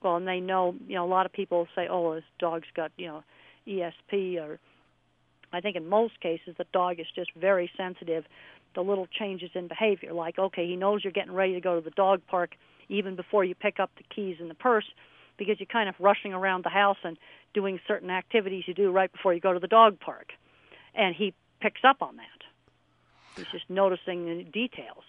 Well, 0.02 0.16
and 0.16 0.26
they 0.26 0.40
know, 0.40 0.74
you 0.86 0.94
know, 0.94 1.04
a 1.04 1.08
lot 1.08 1.26
of 1.26 1.32
people 1.32 1.66
say, 1.74 1.88
oh, 1.90 2.14
this 2.14 2.24
dog's 2.38 2.68
got, 2.74 2.92
you 2.96 3.06
know, 3.06 3.22
ESP, 3.66 4.38
or 4.38 4.58
I 5.52 5.60
think 5.60 5.76
in 5.76 5.88
most 5.88 6.20
cases 6.20 6.54
the 6.58 6.66
dog 6.72 7.00
is 7.00 7.06
just 7.14 7.32
very 7.34 7.70
sensitive 7.76 8.24
to 8.74 8.82
little 8.82 9.06
changes 9.06 9.50
in 9.54 9.68
behavior. 9.68 10.12
Like, 10.12 10.38
okay, 10.38 10.66
he 10.66 10.76
knows 10.76 11.04
you're 11.04 11.12
getting 11.12 11.32
ready 11.32 11.54
to 11.54 11.60
go 11.60 11.76
to 11.76 11.80
the 11.80 11.90
dog 11.90 12.22
park 12.26 12.56
even 12.88 13.16
before 13.16 13.44
you 13.44 13.54
pick 13.54 13.80
up 13.80 13.90
the 13.96 14.04
keys 14.14 14.36
in 14.40 14.48
the 14.48 14.54
purse 14.54 14.86
because 15.36 15.58
you're 15.58 15.66
kind 15.66 15.88
of 15.88 15.94
rushing 15.98 16.32
around 16.32 16.64
the 16.64 16.70
house 16.70 16.98
and 17.02 17.16
doing 17.52 17.80
certain 17.86 18.10
activities 18.10 18.64
you 18.66 18.74
do 18.74 18.90
right 18.90 19.10
before 19.12 19.34
you 19.34 19.40
go 19.40 19.52
to 19.52 19.58
the 19.58 19.66
dog 19.68 19.98
park. 20.00 20.32
And 20.94 21.14
he 21.14 21.34
picks 21.60 21.80
up 21.84 22.02
on 22.02 22.16
that. 22.16 23.36
He's 23.36 23.46
just 23.50 23.68
noticing 23.68 24.26
the 24.26 24.44
details. 24.44 25.04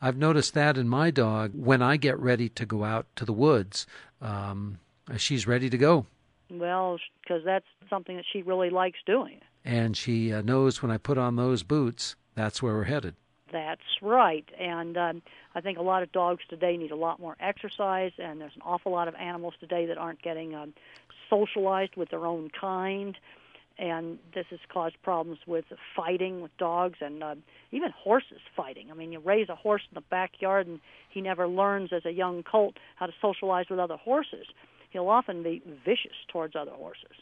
I've 0.00 0.16
noticed 0.16 0.54
that 0.54 0.76
in 0.76 0.88
my 0.88 1.10
dog. 1.10 1.52
When 1.54 1.82
I 1.82 1.96
get 1.96 2.18
ready 2.18 2.48
to 2.50 2.66
go 2.66 2.84
out 2.84 3.06
to 3.16 3.24
the 3.24 3.32
woods, 3.32 3.86
um, 4.20 4.78
she's 5.16 5.46
ready 5.46 5.70
to 5.70 5.78
go. 5.78 6.06
Well, 6.50 6.98
because 7.22 7.42
that's 7.44 7.66
something 7.88 8.16
that 8.16 8.24
she 8.30 8.42
really 8.42 8.70
likes 8.70 8.98
doing. 9.06 9.40
And 9.64 9.96
she 9.96 10.32
uh, 10.32 10.42
knows 10.42 10.82
when 10.82 10.90
I 10.90 10.98
put 10.98 11.16
on 11.16 11.36
those 11.36 11.62
boots, 11.62 12.16
that's 12.34 12.62
where 12.62 12.74
we're 12.74 12.84
headed. 12.84 13.14
That's 13.54 14.02
right. 14.02 14.44
And 14.58 14.96
um, 14.96 15.22
I 15.54 15.60
think 15.60 15.78
a 15.78 15.82
lot 15.82 16.02
of 16.02 16.10
dogs 16.10 16.42
today 16.50 16.76
need 16.76 16.90
a 16.90 16.96
lot 16.96 17.20
more 17.20 17.36
exercise, 17.38 18.10
and 18.18 18.40
there's 18.40 18.56
an 18.56 18.62
awful 18.64 18.90
lot 18.90 19.06
of 19.06 19.14
animals 19.14 19.54
today 19.60 19.86
that 19.86 19.96
aren't 19.96 20.20
getting 20.22 20.56
um, 20.56 20.74
socialized 21.30 21.94
with 21.94 22.10
their 22.10 22.26
own 22.26 22.50
kind. 22.50 23.16
And 23.78 24.18
this 24.34 24.46
has 24.50 24.58
caused 24.68 25.00
problems 25.04 25.38
with 25.46 25.66
fighting 25.94 26.40
with 26.40 26.50
dogs 26.58 26.98
and 27.00 27.22
uh, 27.22 27.36
even 27.70 27.90
horses 27.92 28.40
fighting. 28.56 28.90
I 28.90 28.94
mean, 28.94 29.12
you 29.12 29.20
raise 29.20 29.48
a 29.48 29.54
horse 29.54 29.82
in 29.88 29.94
the 29.94 30.00
backyard, 30.00 30.66
and 30.66 30.80
he 31.08 31.20
never 31.20 31.46
learns 31.46 31.92
as 31.92 32.04
a 32.04 32.10
young 32.10 32.42
colt 32.42 32.76
how 32.96 33.06
to 33.06 33.12
socialize 33.22 33.66
with 33.70 33.78
other 33.78 33.96
horses. 33.96 34.46
He'll 34.90 35.08
often 35.08 35.44
be 35.44 35.62
vicious 35.84 36.16
towards 36.26 36.56
other 36.56 36.72
horses. 36.72 37.18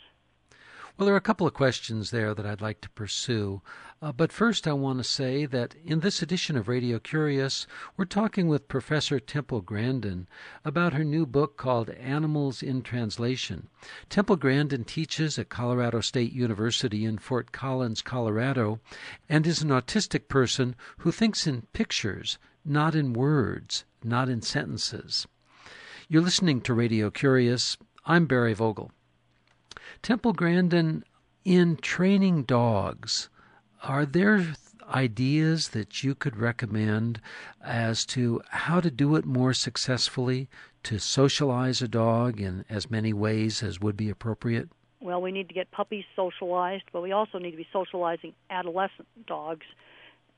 Well, 0.98 1.06
there 1.06 1.14
are 1.14 1.18
a 1.18 1.22
couple 1.22 1.46
of 1.46 1.54
questions 1.54 2.10
there 2.10 2.34
that 2.34 2.44
I'd 2.44 2.60
like 2.60 2.82
to 2.82 2.90
pursue. 2.90 3.62
Uh, 4.02 4.12
but 4.12 4.30
first, 4.30 4.68
I 4.68 4.74
want 4.74 4.98
to 4.98 5.04
say 5.04 5.46
that 5.46 5.74
in 5.84 6.00
this 6.00 6.20
edition 6.20 6.54
of 6.54 6.68
Radio 6.68 6.98
Curious, 6.98 7.66
we're 7.96 8.04
talking 8.04 8.46
with 8.46 8.68
Professor 8.68 9.18
Temple 9.18 9.62
Grandin 9.62 10.28
about 10.66 10.92
her 10.92 11.02
new 11.02 11.24
book 11.24 11.56
called 11.56 11.88
Animals 11.90 12.62
in 12.62 12.82
Translation. 12.82 13.68
Temple 14.10 14.36
Grandin 14.36 14.84
teaches 14.84 15.38
at 15.38 15.48
Colorado 15.48 16.00
State 16.00 16.32
University 16.32 17.06
in 17.06 17.16
Fort 17.16 17.52
Collins, 17.52 18.02
Colorado, 18.02 18.78
and 19.30 19.46
is 19.46 19.62
an 19.62 19.70
autistic 19.70 20.28
person 20.28 20.76
who 20.98 21.10
thinks 21.10 21.46
in 21.46 21.62
pictures, 21.72 22.38
not 22.66 22.94
in 22.94 23.14
words, 23.14 23.84
not 24.04 24.28
in 24.28 24.42
sentences. 24.42 25.26
You're 26.08 26.22
listening 26.22 26.60
to 26.62 26.74
Radio 26.74 27.10
Curious. 27.10 27.78
I'm 28.04 28.26
Barry 28.26 28.52
Vogel. 28.52 28.92
Temple 30.00 30.32
Grandin, 30.32 31.04
in 31.44 31.76
training 31.76 32.44
dogs, 32.44 33.28
are 33.82 34.06
there 34.06 34.54
ideas 34.88 35.70
that 35.70 36.02
you 36.02 36.14
could 36.14 36.36
recommend 36.36 37.20
as 37.62 38.04
to 38.06 38.40
how 38.50 38.80
to 38.80 38.90
do 38.90 39.16
it 39.16 39.24
more 39.24 39.52
successfully 39.52 40.48
to 40.84 40.98
socialize 40.98 41.82
a 41.82 41.88
dog 41.88 42.40
in 42.40 42.64
as 42.68 42.90
many 42.90 43.12
ways 43.12 43.62
as 43.62 43.80
would 43.80 43.96
be 43.96 44.10
appropriate? 44.10 44.68
Well, 45.00 45.20
we 45.20 45.32
need 45.32 45.48
to 45.48 45.54
get 45.54 45.70
puppies 45.70 46.04
socialized, 46.14 46.84
but 46.92 47.02
we 47.02 47.12
also 47.12 47.38
need 47.38 47.52
to 47.52 47.56
be 47.56 47.66
socializing 47.72 48.34
adolescent 48.50 49.08
dogs 49.26 49.66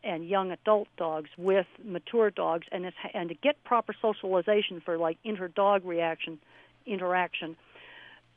and 0.02 0.26
young 0.26 0.50
adult 0.52 0.88
dogs 0.96 1.30
with 1.38 1.66
mature 1.82 2.30
dogs, 2.30 2.66
and 2.70 2.90
and 3.14 3.30
to 3.30 3.34
get 3.34 3.62
proper 3.64 3.94
socialization 4.00 4.80
for 4.84 4.98
like 4.98 5.18
inter-dog 5.24 5.84
reaction 5.84 6.38
interaction 6.86 7.56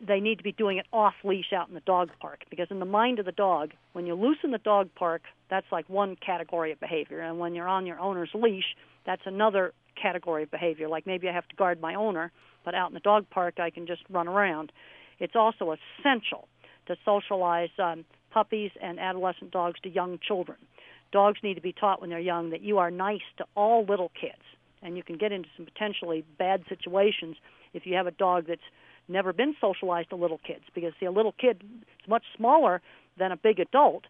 they 0.05 0.19
need 0.19 0.37
to 0.37 0.43
be 0.43 0.51
doing 0.51 0.77
it 0.77 0.85
off 0.93 1.15
leash 1.23 1.53
out 1.53 1.67
in 1.67 1.73
the 1.73 1.81
dog 1.81 2.09
park 2.19 2.43
because 2.49 2.67
in 2.69 2.79
the 2.79 2.85
mind 2.85 3.19
of 3.19 3.25
the 3.25 3.31
dog 3.31 3.71
when 3.93 4.05
you 4.05 4.13
loosen 4.13 4.51
the 4.51 4.57
dog 4.59 4.89
park 4.95 5.23
that's 5.49 5.65
like 5.71 5.89
one 5.89 6.15
category 6.23 6.71
of 6.71 6.79
behavior 6.79 7.21
and 7.21 7.39
when 7.39 7.55
you're 7.55 7.67
on 7.67 7.85
your 7.85 7.99
owner's 7.99 8.29
leash 8.33 8.75
that's 9.05 9.23
another 9.25 9.73
category 9.99 10.43
of 10.43 10.51
behavior 10.51 10.87
like 10.87 11.07
maybe 11.07 11.27
i 11.27 11.33
have 11.33 11.47
to 11.47 11.55
guard 11.55 11.81
my 11.81 11.95
owner 11.95 12.31
but 12.63 12.75
out 12.75 12.89
in 12.89 12.93
the 12.93 12.99
dog 12.99 13.25
park 13.31 13.59
i 13.59 13.69
can 13.69 13.87
just 13.87 14.01
run 14.09 14.27
around. 14.27 14.71
It's 15.19 15.35
also 15.35 15.73
essential 15.73 16.47
to 16.87 16.95
socialize 17.03 17.69
um, 17.79 18.05
puppies 18.31 18.71
and 18.81 18.99
adolescent 18.99 19.51
dogs 19.51 19.79
to 19.83 19.89
young 19.89 20.19
children. 20.25 20.57
Dogs 21.11 21.39
need 21.41 21.55
to 21.55 21.61
be 21.61 21.73
taught 21.73 22.01
when 22.01 22.09
they're 22.09 22.19
young 22.19 22.49
that 22.51 22.61
you 22.61 22.77
are 22.77 22.91
nice 22.91 23.21
to 23.37 23.45
all 23.55 23.85
little 23.85 24.11
kids 24.19 24.43
and 24.81 24.95
you 24.95 25.03
can 25.03 25.17
get 25.17 25.31
into 25.31 25.49
some 25.55 25.65
potentially 25.65 26.23
bad 26.37 26.63
situations 26.69 27.35
if 27.73 27.85
you 27.85 27.95
have 27.95 28.07
a 28.07 28.11
dog 28.11 28.45
that's 28.47 28.61
never 29.07 29.33
been 29.33 29.55
socialized 29.59 30.09
to 30.09 30.15
little 30.15 30.39
kids 30.45 30.63
because 30.73 30.93
see 30.99 31.05
a 31.05 31.11
little 31.11 31.33
kid 31.33 31.63
is 31.63 32.09
much 32.09 32.23
smaller 32.35 32.81
than 33.17 33.31
a 33.31 33.37
big 33.37 33.59
adult 33.59 34.05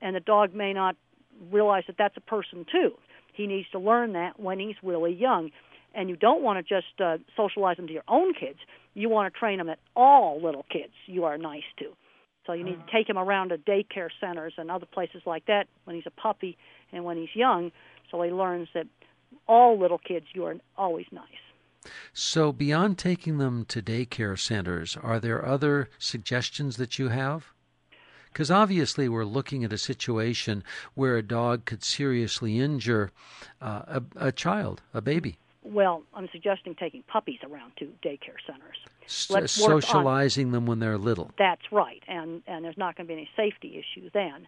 and 0.00 0.16
the 0.16 0.20
dog 0.20 0.54
may 0.54 0.72
not 0.72 0.96
realize 1.50 1.84
that 1.86 1.96
that's 1.98 2.16
a 2.16 2.20
person 2.20 2.66
too. 2.70 2.92
He 3.32 3.46
needs 3.46 3.68
to 3.70 3.78
learn 3.78 4.12
that 4.12 4.38
when 4.38 4.58
he's 4.58 4.76
really 4.82 5.14
young. 5.14 5.50
And 5.94 6.08
you 6.08 6.16
don't 6.16 6.42
want 6.42 6.58
to 6.58 6.74
just 6.74 7.00
uh, 7.00 7.18
socialize 7.36 7.76
them 7.76 7.86
to 7.86 7.92
your 7.92 8.04
own 8.08 8.32
kids. 8.32 8.58
You 8.94 9.10
want 9.10 9.32
to 9.32 9.38
train 9.38 9.58
them 9.58 9.66
that 9.66 9.78
all 9.94 10.40
little 10.42 10.64
kids 10.70 10.92
you 11.06 11.24
are 11.24 11.36
nice 11.36 11.62
to. 11.78 11.86
So 12.46 12.54
you 12.54 12.64
need 12.64 12.76
to 12.84 12.92
take 12.92 13.08
him 13.08 13.18
around 13.18 13.50
to 13.50 13.58
daycare 13.58 14.08
centers 14.20 14.54
and 14.56 14.70
other 14.70 14.86
places 14.86 15.22
like 15.26 15.46
that 15.46 15.66
when 15.84 15.94
he's 15.94 16.06
a 16.06 16.20
puppy 16.20 16.56
and 16.92 17.04
when 17.04 17.16
he's 17.16 17.34
young 17.34 17.70
so 18.10 18.20
he 18.22 18.30
learns 18.30 18.68
that 18.74 18.86
all 19.48 19.78
little 19.78 19.98
kids 19.98 20.26
you 20.34 20.44
are 20.44 20.56
always 20.76 21.06
nice 21.10 21.24
so, 22.12 22.52
beyond 22.52 22.98
taking 22.98 23.38
them 23.38 23.64
to 23.66 23.82
daycare 23.82 24.38
centers, 24.38 24.96
are 25.02 25.18
there 25.18 25.44
other 25.44 25.88
suggestions 25.98 26.76
that 26.76 26.98
you 26.98 27.08
have? 27.08 27.52
Because 28.32 28.50
obviously, 28.50 29.08
we're 29.08 29.24
looking 29.24 29.64
at 29.64 29.72
a 29.72 29.78
situation 29.78 30.64
where 30.94 31.16
a 31.16 31.22
dog 31.22 31.64
could 31.64 31.82
seriously 31.82 32.58
injure 32.58 33.10
uh, 33.60 33.82
a, 33.86 34.02
a 34.28 34.32
child, 34.32 34.80
a 34.94 35.00
baby. 35.00 35.38
Well, 35.64 36.02
I'm 36.14 36.28
suggesting 36.32 36.74
taking 36.74 37.02
puppies 37.04 37.38
around 37.44 37.72
to 37.78 37.86
daycare 38.02 38.40
centers. 38.46 38.78
S- 39.04 39.52
socializing 39.52 40.46
on, 40.46 40.52
them 40.52 40.66
when 40.66 40.78
they're 40.78 40.98
little. 40.98 41.30
That's 41.38 41.70
right, 41.70 42.02
and 42.08 42.42
and 42.46 42.64
there's 42.64 42.78
not 42.78 42.96
going 42.96 43.06
to 43.06 43.14
be 43.14 43.20
any 43.20 43.30
safety 43.36 43.78
issue 43.78 44.10
then. 44.14 44.46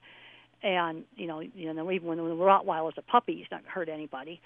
And 0.63 1.05
you 1.17 1.27
know, 1.27 1.41
you 1.41 1.73
know, 1.73 1.91
even 1.91 2.09
when 2.09 2.19
the 2.19 2.25
Rottweiler 2.25 2.89
is 2.91 2.99
a 2.99 3.03
puppy, 3.03 3.37
he's 3.37 3.47
not 3.51 3.63
going 3.63 3.65
to 3.65 3.71
hurt 3.71 3.89
anybody. 3.89 4.41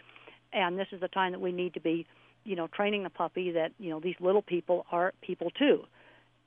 And 0.52 0.78
this 0.78 0.88
is 0.92 1.00
the 1.00 1.09
time 1.09 1.33
that 1.33 1.40
we 1.40 1.52
need 1.52 1.75
to 1.75 1.80
be 1.80 2.07
you 2.49 2.57
know, 2.57 2.67
training 2.67 3.02
the 3.02 3.11
puppy 3.11 3.50
that, 3.50 3.73
you 3.78 3.90
know, 3.90 4.00
these 4.00 4.14
little 4.21 4.40
people 4.40 4.87
are 4.90 5.12
people 5.21 5.50
too. 5.50 5.83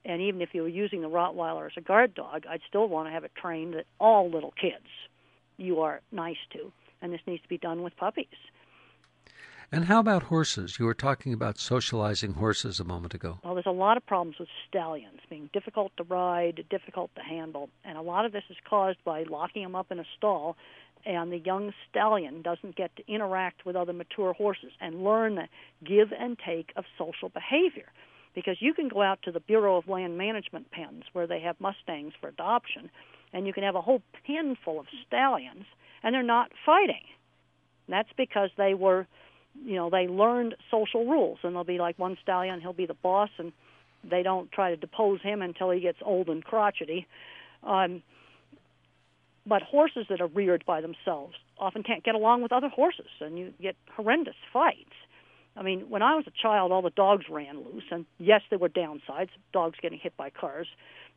And 0.03 0.19
even 0.19 0.41
if 0.41 0.49
you 0.53 0.63
were 0.63 0.67
using 0.67 1.01
the 1.01 1.09
Rottweiler 1.09 1.67
as 1.67 1.73
a 1.77 1.81
guard 1.81 2.15
dog, 2.15 2.45
I'd 2.49 2.61
still 2.67 2.89
want 2.89 3.07
to 3.07 3.11
have 3.11 3.23
it 3.23 3.31
trained 3.39 3.75
that 3.75 3.85
all 3.99 4.27
little 4.27 4.51
kids 4.59 4.87
you 5.57 5.81
are 5.81 6.01
nice 6.11 6.41
to. 6.53 6.71
And 7.03 7.13
this 7.13 7.21
needs 7.27 7.43
to 7.43 7.49
be 7.49 7.59
done 7.59 7.83
with 7.83 7.95
puppies. 7.97 8.25
And 9.71 9.85
how 9.85 9.99
about 9.99 10.23
horses? 10.23 10.77
You 10.79 10.85
were 10.85 10.93
talking 10.93 11.33
about 11.33 11.57
socializing 11.57 12.33
horses 12.33 12.79
a 12.79 12.83
moment 12.83 13.13
ago. 13.13 13.39
Well, 13.43 13.53
there's 13.53 13.65
a 13.65 13.71
lot 13.71 13.95
of 13.95 14.05
problems 14.05 14.37
with 14.37 14.49
stallions 14.67 15.21
being 15.29 15.49
difficult 15.53 15.93
to 15.95 16.03
ride, 16.03 16.65
difficult 16.69 17.09
to 17.15 17.21
handle, 17.21 17.69
and 17.85 17.97
a 17.97 18.01
lot 18.01 18.25
of 18.25 18.33
this 18.33 18.43
is 18.49 18.57
caused 18.69 19.01
by 19.05 19.23
locking 19.23 19.63
them 19.63 19.75
up 19.75 19.91
in 19.91 19.99
a 19.99 20.05
stall 20.17 20.57
and 21.05 21.31
the 21.31 21.39
young 21.39 21.73
stallion 21.89 22.41
doesn't 22.41 22.75
get 22.75 22.95
to 22.95 23.03
interact 23.07 23.65
with 23.65 23.75
other 23.75 23.93
mature 23.93 24.33
horses 24.33 24.71
and 24.79 25.03
learn 25.03 25.35
the 25.35 25.47
give 25.83 26.11
and 26.17 26.37
take 26.45 26.71
of 26.75 26.85
social 26.97 27.29
behavior. 27.29 27.87
Because 28.33 28.57
you 28.61 28.73
can 28.73 28.87
go 28.87 29.01
out 29.01 29.21
to 29.23 29.31
the 29.31 29.39
Bureau 29.39 29.77
of 29.77 29.87
Land 29.87 30.17
Management 30.17 30.71
pens 30.71 31.03
where 31.11 31.27
they 31.27 31.41
have 31.41 31.59
Mustangs 31.59 32.13
for 32.19 32.29
adoption, 32.29 32.89
and 33.33 33.45
you 33.45 33.53
can 33.53 33.63
have 33.63 33.75
a 33.75 33.81
whole 33.81 34.01
pen 34.25 34.55
full 34.63 34.79
of 34.79 34.85
stallions, 35.05 35.65
and 36.03 36.13
they're 36.13 36.23
not 36.23 36.51
fighting. 36.65 37.03
That's 37.89 38.11
because 38.15 38.51
they 38.57 38.73
were 38.73 39.05
you 39.63 39.75
know 39.75 39.89
they 39.89 40.07
learned 40.07 40.55
social 40.69 41.05
rules 41.05 41.39
and 41.43 41.55
they'll 41.55 41.63
be 41.63 41.77
like 41.77 41.97
one 41.99 42.17
stallion 42.21 42.61
he'll 42.61 42.73
be 42.73 42.85
the 42.85 42.93
boss 42.93 43.29
and 43.37 43.51
they 44.09 44.23
don't 44.23 44.51
try 44.51 44.71
to 44.71 44.77
depose 44.77 45.21
him 45.21 45.41
until 45.41 45.69
he 45.69 45.79
gets 45.79 45.99
old 46.03 46.27
and 46.27 46.43
crotchety. 46.43 47.07
Um 47.63 48.01
but 49.45 49.63
horses 49.63 50.05
that 50.09 50.21
are 50.21 50.27
reared 50.27 50.63
by 50.67 50.81
themselves 50.81 51.33
often 51.57 51.81
can't 51.81 52.03
get 52.03 52.13
along 52.13 52.43
with 52.43 52.51
other 52.51 52.69
horses 52.69 53.09
and 53.19 53.39
you 53.39 53.53
get 53.59 53.75
horrendous 53.95 54.35
fights. 54.53 54.93
I 55.55 55.63
mean 55.63 55.89
when 55.89 56.01
i 56.01 56.15
was 56.15 56.25
a 56.27 56.41
child 56.41 56.71
all 56.71 56.81
the 56.81 56.89
dogs 56.91 57.25
ran 57.29 57.57
loose 57.57 57.83
and 57.91 58.05
yes 58.17 58.41
there 58.49 58.59
were 58.59 58.69
downsides 58.69 59.29
dogs 59.53 59.77
getting 59.81 59.99
hit 59.99 60.15
by 60.17 60.29
cars 60.29 60.67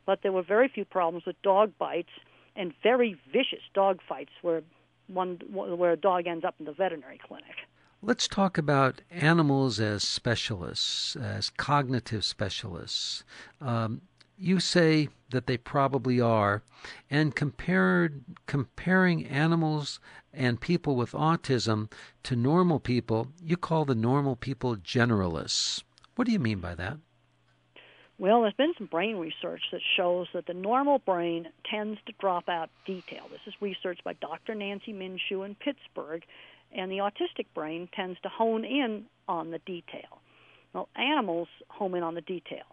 but 0.05 0.19
there 0.21 0.31
were 0.31 0.43
very 0.43 0.67
few 0.67 0.85
problems 0.85 1.25
with 1.25 1.41
dog 1.41 1.71
bites 1.79 2.09
and 2.55 2.73
very 2.83 3.17
vicious 3.31 3.63
dog 3.73 3.99
fights 4.07 4.31
where 4.41 4.61
one 5.07 5.39
where 5.51 5.91
a 5.91 5.97
dog 5.97 6.27
ends 6.27 6.43
up 6.43 6.55
in 6.59 6.65
the 6.65 6.73
veterinary 6.73 7.19
clinic 7.25 7.64
Let's 8.07 8.27
talk 8.27 8.59
about 8.59 9.01
animals 9.09 9.79
as 9.79 10.03
specialists, 10.03 11.15
as 11.15 11.49
cognitive 11.49 12.23
specialists. 12.23 13.23
Um, 13.59 14.01
you 14.37 14.59
say 14.59 15.09
that 15.31 15.47
they 15.47 15.57
probably 15.57 16.21
are, 16.21 16.61
and 17.09 17.35
compared 17.35 18.21
comparing 18.45 19.25
animals 19.25 19.99
and 20.31 20.61
people 20.61 20.95
with 20.95 21.13
autism 21.13 21.91
to 22.21 22.35
normal 22.35 22.79
people, 22.79 23.29
you 23.41 23.57
call 23.57 23.85
the 23.85 23.95
normal 23.95 24.35
people 24.35 24.75
generalists. 24.75 25.81
What 26.15 26.27
do 26.27 26.31
you 26.31 26.37
mean 26.37 26.59
by 26.59 26.75
that? 26.75 26.99
Well, 28.19 28.43
there's 28.43 28.53
been 28.53 28.75
some 28.77 28.85
brain 28.85 29.17
research 29.17 29.63
that 29.71 29.81
shows 29.97 30.27
that 30.33 30.45
the 30.45 30.53
normal 30.53 30.99
brain 30.99 31.47
tends 31.69 31.99
to 32.05 32.13
drop 32.19 32.47
out 32.49 32.69
detail. 32.85 33.23
This 33.31 33.41
is 33.47 33.55
research 33.59 33.99
by 34.03 34.13
Dr. 34.13 34.53
Nancy 34.53 34.93
Minshew 34.93 35.43
in 35.43 35.55
Pittsburgh, 35.55 36.23
and 36.75 36.91
the 36.91 36.97
autistic 36.97 37.45
brain 37.53 37.89
tends 37.95 38.19
to 38.21 38.29
hone 38.29 38.63
in 38.63 39.05
on 39.27 39.51
the 39.51 39.59
detail. 39.59 40.21
Well, 40.73 40.89
animals 40.95 41.47
home 41.69 41.95
in 41.95 42.03
on 42.03 42.15
the 42.15 42.21
detail. 42.21 42.65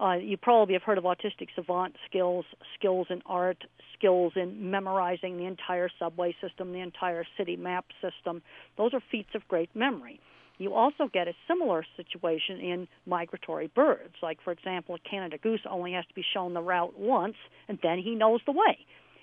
Uh, 0.00 0.14
you 0.14 0.36
probably 0.36 0.74
have 0.74 0.82
heard 0.82 0.98
of 0.98 1.04
autistic 1.04 1.48
savant 1.54 1.96
skills, 2.08 2.44
skills 2.78 3.06
in 3.08 3.22
art, 3.24 3.64
skills 3.98 4.34
in 4.36 4.70
memorizing 4.70 5.38
the 5.38 5.44
entire 5.44 5.88
subway 5.98 6.36
system, 6.40 6.72
the 6.72 6.80
entire 6.80 7.24
city 7.38 7.56
map 7.56 7.86
system. 8.02 8.42
Those 8.76 8.92
are 8.92 9.00
feats 9.10 9.30
of 9.34 9.46
great 9.48 9.74
memory. 9.74 10.20
You 10.58 10.74
also 10.74 11.08
get 11.12 11.28
a 11.28 11.34
similar 11.48 11.84
situation 11.96 12.60
in 12.60 12.88
migratory 13.06 13.70
birds. 13.74 14.14
Like, 14.22 14.38
for 14.42 14.52
example, 14.52 14.94
a 14.94 15.08
Canada 15.08 15.38
goose 15.38 15.60
only 15.68 15.92
has 15.92 16.06
to 16.06 16.14
be 16.14 16.24
shown 16.34 16.54
the 16.54 16.62
route 16.62 16.98
once, 16.98 17.36
and 17.68 17.78
then 17.82 17.98
he 17.98 18.14
knows 18.14 18.40
the 18.46 18.52
way. 18.52 18.78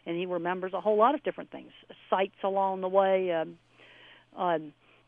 And 0.06 0.18
he 0.18 0.26
remembers 0.26 0.74
a 0.74 0.82
whole 0.82 0.98
lot 0.98 1.16
of 1.16 1.24
different 1.24 1.52
things 1.52 1.72
sights 2.10 2.36
along 2.44 2.82
the 2.82 2.88
way, 2.88 3.32
um, 3.32 3.58
uh, 4.38 4.60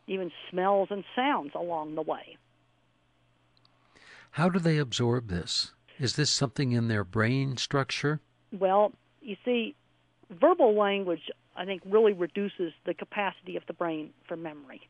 even 0.06 0.30
smells 0.50 0.88
and 0.90 1.04
sounds 1.14 1.52
along 1.54 1.94
the 1.94 2.02
way. 2.02 2.36
How 4.32 4.48
do 4.48 4.58
they 4.58 4.78
absorb 4.78 5.28
this? 5.28 5.72
Is 5.98 6.16
this 6.16 6.30
something 6.30 6.72
in 6.72 6.88
their 6.88 7.04
brain 7.04 7.56
structure? 7.56 8.20
Well, 8.52 8.92
you 9.22 9.36
see, 9.44 9.74
verbal 10.30 10.76
language, 10.78 11.30
I 11.56 11.64
think, 11.64 11.82
really 11.86 12.12
reduces 12.12 12.72
the 12.84 12.94
capacity 12.94 13.56
of 13.56 13.62
the 13.66 13.72
brain 13.72 14.10
for 14.28 14.36
memory. 14.36 14.82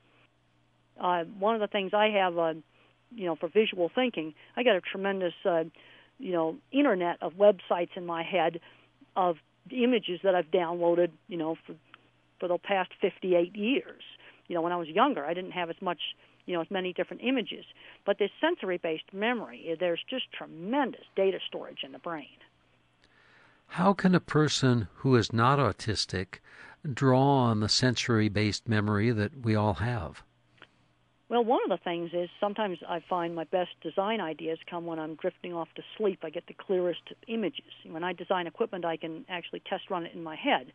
Uh, 1.01 1.25
one 1.39 1.55
of 1.55 1.61
the 1.61 1.69
things 1.69 1.93
I 1.95 2.09
have, 2.09 2.37
uh, 2.37 2.55
you 3.15 3.27
know, 3.27 3.37
for 3.37 3.49
visual 3.49 3.91
thinking, 3.95 4.35
I 4.57 4.63
got 4.63 4.77
a 4.77 4.81
tremendous, 4.81 5.35
uh, 5.45 5.65
you 6.19 6.33
know, 6.33 6.57
internet 6.73 7.19
of 7.23 7.35
websites 7.35 7.91
in 7.97 8.05
my 8.05 8.23
head 8.23 8.61
of 9.15 9.37
images 9.71 10.21
that 10.25 10.35
I've 10.35 10.51
downloaded, 10.51 11.11
you 11.29 11.37
know, 11.37 11.57
for 11.67 11.75
for 12.39 12.49
the 12.49 12.59
past 12.59 12.91
58 13.01 13.57
years 13.57 14.03
you 14.49 14.55
know 14.55 14.63
when 14.63 14.73
I 14.73 14.77
was 14.77 14.89
younger 14.89 15.25
I 15.25 15.35
didn't 15.35 15.53
have 15.53 15.71
as 15.71 15.81
much 15.81 16.01
you 16.47 16.55
know 16.55 16.61
as 16.61 16.71
many 16.71 16.93
different 16.93 17.23
images 17.23 17.65
but 18.05 18.19
this 18.19 18.31
sensory 18.41 18.79
based 18.79 19.13
memory 19.13 19.67
eh, 19.69 19.77
there's 19.79 20.03
just 20.09 20.33
tremendous 20.33 21.05
data 21.15 21.39
storage 21.47 21.83
in 21.83 21.93
the 21.93 21.99
brain 21.99 22.39
how 23.69 23.93
can 23.93 24.15
a 24.15 24.21
person 24.21 24.89
who 24.97 25.17
is 25.17 25.33
not 25.33 25.59
autistic 25.59 26.39
draw 26.93 27.39
on 27.39 27.61
the 27.61 27.69
sensory 27.69 28.29
based 28.29 28.69
memory 28.69 29.11
that 29.11 29.45
we 29.45 29.55
all 29.55 29.75
have 29.75 30.23
well, 31.29 31.45
one 31.45 31.61
of 31.65 31.71
the 31.71 31.83
things 31.83 32.11
is 32.13 32.29
sometimes 32.39 32.79
I 32.89 33.01
find 33.01 33.35
my 33.35 33.45
best 33.45 33.71
design 33.83 34.21
ideas 34.21 34.59
come 34.71 34.87
when 34.87 35.01
I'm 35.01 35.17
drifting 35.17 35.55
off 35.55 35.69
to 35.75 35.83
sleep. 35.97 36.21
I 36.23 36.31
get 36.31 36.47
the 36.47 36.55
clearest 36.55 37.03
images. 37.27 37.65
When 37.85 38.05
I 38.05 38.13
design 38.13 38.47
equipment, 38.47 38.85
I 38.85 38.97
can 38.97 39.25
actually 39.29 39.61
test 39.69 39.91
run 39.91 40.07
it 40.07 40.15
in 40.15 40.23
my 40.23 40.37
head. 40.37 40.73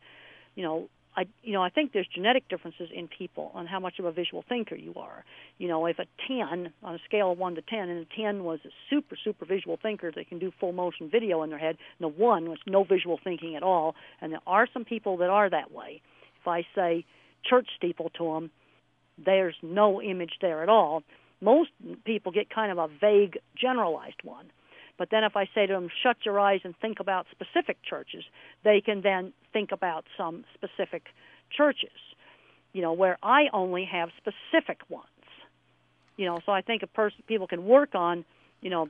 You 0.54 0.64
know, 0.64 0.88
I 1.16 1.26
you 1.42 1.52
know 1.52 1.62
I 1.62 1.68
think 1.68 1.92
there's 1.92 2.06
genetic 2.06 2.48
differences 2.48 2.88
in 2.94 3.08
people 3.08 3.50
on 3.54 3.66
how 3.66 3.80
much 3.80 3.98
of 3.98 4.04
a 4.04 4.12
visual 4.12 4.44
thinker 4.48 4.74
you 4.74 4.94
are. 4.96 5.24
You 5.58 5.68
know, 5.68 5.86
if 5.86 5.98
a 5.98 6.06
10 6.28 6.72
on 6.82 6.94
a 6.94 6.98
scale 7.04 7.32
of 7.32 7.38
1 7.38 7.54
to 7.56 7.62
10 7.62 7.78
and 7.88 8.06
a 8.06 8.16
10 8.16 8.44
was 8.44 8.60
a 8.64 8.70
super 8.90 9.16
super 9.22 9.44
visual 9.44 9.78
thinker 9.80 10.10
that 10.14 10.28
can 10.28 10.38
do 10.38 10.52
full 10.58 10.72
motion 10.72 11.10
video 11.10 11.42
in 11.42 11.50
their 11.50 11.58
head, 11.58 11.76
and 11.98 12.06
a 12.06 12.08
1 12.08 12.48
was 12.48 12.58
no 12.66 12.84
visual 12.84 13.18
thinking 13.22 13.56
at 13.56 13.62
all, 13.62 13.94
and 14.20 14.32
there 14.32 14.40
are 14.46 14.66
some 14.72 14.84
people 14.84 15.16
that 15.18 15.30
are 15.30 15.50
that 15.50 15.72
way. 15.72 16.00
If 16.40 16.48
I 16.48 16.64
say 16.74 17.04
church 17.44 17.68
steeple 17.76 18.10
to 18.18 18.24
them, 18.32 18.50
there's 19.22 19.56
no 19.62 20.00
image 20.00 20.34
there 20.40 20.62
at 20.62 20.68
all. 20.68 21.02
Most 21.40 21.70
people 22.04 22.32
get 22.32 22.50
kind 22.50 22.72
of 22.72 22.78
a 22.78 22.88
vague 23.00 23.38
generalized 23.56 24.22
one. 24.22 24.50
But 25.02 25.10
then 25.10 25.24
if 25.24 25.36
I 25.36 25.46
say 25.52 25.66
to 25.66 25.72
them, 25.72 25.88
shut 26.00 26.18
your 26.24 26.38
eyes 26.38 26.60
and 26.62 26.76
think 26.76 27.00
about 27.00 27.26
specific 27.32 27.78
churches, 27.82 28.22
they 28.62 28.80
can 28.80 29.00
then 29.00 29.32
think 29.52 29.72
about 29.72 30.04
some 30.16 30.44
specific 30.54 31.06
churches, 31.50 31.90
you 32.72 32.82
know, 32.82 32.92
where 32.92 33.18
I 33.20 33.46
only 33.52 33.84
have 33.86 34.10
specific 34.16 34.78
ones. 34.88 35.08
You 36.16 36.26
know, 36.26 36.38
so 36.46 36.52
I 36.52 36.60
think 36.60 36.84
a 36.84 36.86
person 36.86 37.18
people 37.26 37.48
can 37.48 37.66
work 37.66 37.96
on, 37.96 38.24
you 38.60 38.70
know, 38.70 38.88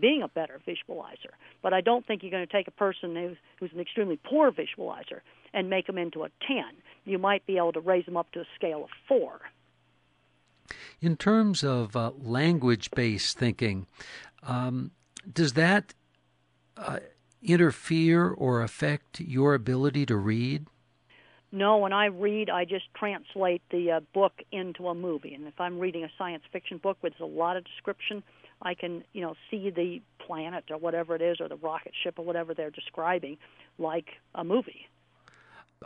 being 0.00 0.22
a 0.22 0.28
better 0.28 0.60
visualizer. 0.64 1.34
But 1.60 1.72
I 1.74 1.80
don't 1.80 2.06
think 2.06 2.22
you're 2.22 2.30
going 2.30 2.46
to 2.46 2.52
take 2.52 2.68
a 2.68 2.70
person 2.70 3.16
who's, 3.16 3.36
who's 3.58 3.72
an 3.72 3.80
extremely 3.80 4.20
poor 4.22 4.52
visualizer 4.52 5.22
and 5.52 5.68
make 5.68 5.88
them 5.88 5.98
into 5.98 6.22
a 6.22 6.28
10. 6.46 6.62
You 7.04 7.18
might 7.18 7.44
be 7.46 7.56
able 7.56 7.72
to 7.72 7.80
raise 7.80 8.04
them 8.04 8.16
up 8.16 8.30
to 8.30 8.42
a 8.42 8.46
scale 8.54 8.84
of 8.84 8.90
4. 9.08 9.40
In 11.00 11.16
terms 11.16 11.64
of 11.64 11.96
uh, 11.96 12.12
language 12.16 12.92
based 12.92 13.36
thinking, 13.36 13.88
um, 14.44 14.92
does 15.32 15.54
that 15.54 15.94
uh, 16.76 16.98
interfere 17.42 18.28
or 18.28 18.62
affect 18.62 19.20
your 19.20 19.54
ability 19.54 20.06
to 20.06 20.16
read? 20.16 20.66
No, 21.50 21.78
when 21.78 21.92
I 21.92 22.06
read, 22.06 22.50
I 22.50 22.64
just 22.64 22.84
translate 22.94 23.62
the 23.70 23.92
uh, 23.92 24.00
book 24.12 24.32
into 24.52 24.88
a 24.88 24.94
movie. 24.94 25.34
And 25.34 25.46
if 25.46 25.58
I'm 25.58 25.78
reading 25.78 26.04
a 26.04 26.10
science 26.18 26.42
fiction 26.52 26.78
book 26.78 26.98
with 27.02 27.14
a 27.20 27.24
lot 27.24 27.56
of 27.56 27.64
description, 27.64 28.22
I 28.60 28.74
can, 28.74 29.02
you 29.12 29.22
know, 29.22 29.34
see 29.50 29.70
the 29.70 30.02
planet 30.18 30.64
or 30.70 30.76
whatever 30.76 31.14
it 31.14 31.22
is, 31.22 31.40
or 31.40 31.48
the 31.48 31.56
rocket 31.56 31.92
ship 32.02 32.18
or 32.18 32.24
whatever 32.24 32.52
they're 32.52 32.70
describing, 32.70 33.38
like 33.78 34.08
a 34.34 34.44
movie. 34.44 34.88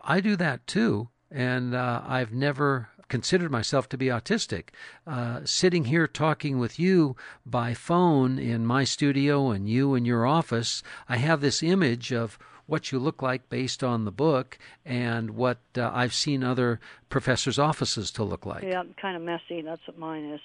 I 0.02 0.20
do 0.20 0.37
that 0.37 0.66
too, 0.66 1.09
and 1.31 1.74
uh, 1.74 2.02
I've 2.07 2.33
never 2.33 2.88
considered 3.12 3.51
myself 3.51 3.90
to 3.90 3.98
be 3.98 4.07
autistic. 4.07 4.70
Uh, 5.07 5.40
sitting 5.44 5.85
here 5.85 6.07
talking 6.07 6.59
with 6.59 6.79
you 6.79 7.14
by 7.44 7.75
phone 7.75 8.38
in 8.38 8.64
my 8.64 8.85
studio 8.85 9.51
and 9.51 9.68
you 9.68 9.94
in 9.94 10.07
your 10.07 10.25
office, 10.25 10.83
I 11.11 11.18
have 11.18 11.42
this 11.42 11.62
image 11.62 12.11
of 12.11 12.38
what 12.64 12.90
you 12.90 12.98
look 12.98 13.20
like 13.20 13.51
based 13.51 13.85
on 13.85 14.07
the 14.07 14.11
book 14.11 14.59
and 14.87 15.33
what 15.33 15.59
uh, 15.77 15.90
I've 15.92 16.14
seen 16.14 16.42
other 16.42 16.81
professors' 17.11 17.59
offices 17.59 18.11
to 18.12 18.25
look 18.25 18.46
like. 18.46 18.62
Yeah, 18.62 18.85
kind 18.98 19.14
of 19.14 19.22
messy. 19.22 19.61
That's 19.61 19.87
what 19.87 19.98
mine 19.98 20.25
is. 20.31 20.40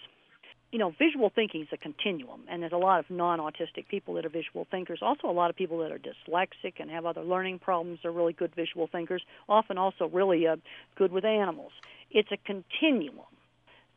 You 0.74 0.80
know, 0.80 0.94
visual 1.00 1.32
thinking 1.34 1.62
is 1.62 1.70
a 1.72 1.78
continuum, 1.78 2.42
and 2.50 2.62
there's 2.62 2.74
a 2.74 2.78
lot 2.78 3.00
of 3.00 3.10
non 3.10 3.40
autistic 3.40 3.88
people 3.88 4.16
that 4.16 4.26
are 4.26 4.30
visual 4.30 4.68
thinkers. 4.70 5.00
Also, 5.02 5.30
a 5.30 5.32
lot 5.32 5.50
of 5.50 5.56
people 5.56 5.78
that 5.78 5.94
are 5.94 6.00
dyslexic 6.00 6.82
and 6.82 6.92
have 6.92 7.06
other 7.06 7.24
learning 7.24 7.60
problems 7.60 8.00
are 8.04 8.12
really 8.12 8.34
good 8.34 8.54
visual 8.54 8.88
thinkers, 8.88 9.24
often 9.48 9.78
also 9.78 10.10
really 10.10 10.46
uh, 10.46 10.58
good 10.98 11.14
with 11.14 11.24
animals. 11.24 11.72
It's 12.12 12.32
a 12.32 12.38
continuum. 12.38 13.26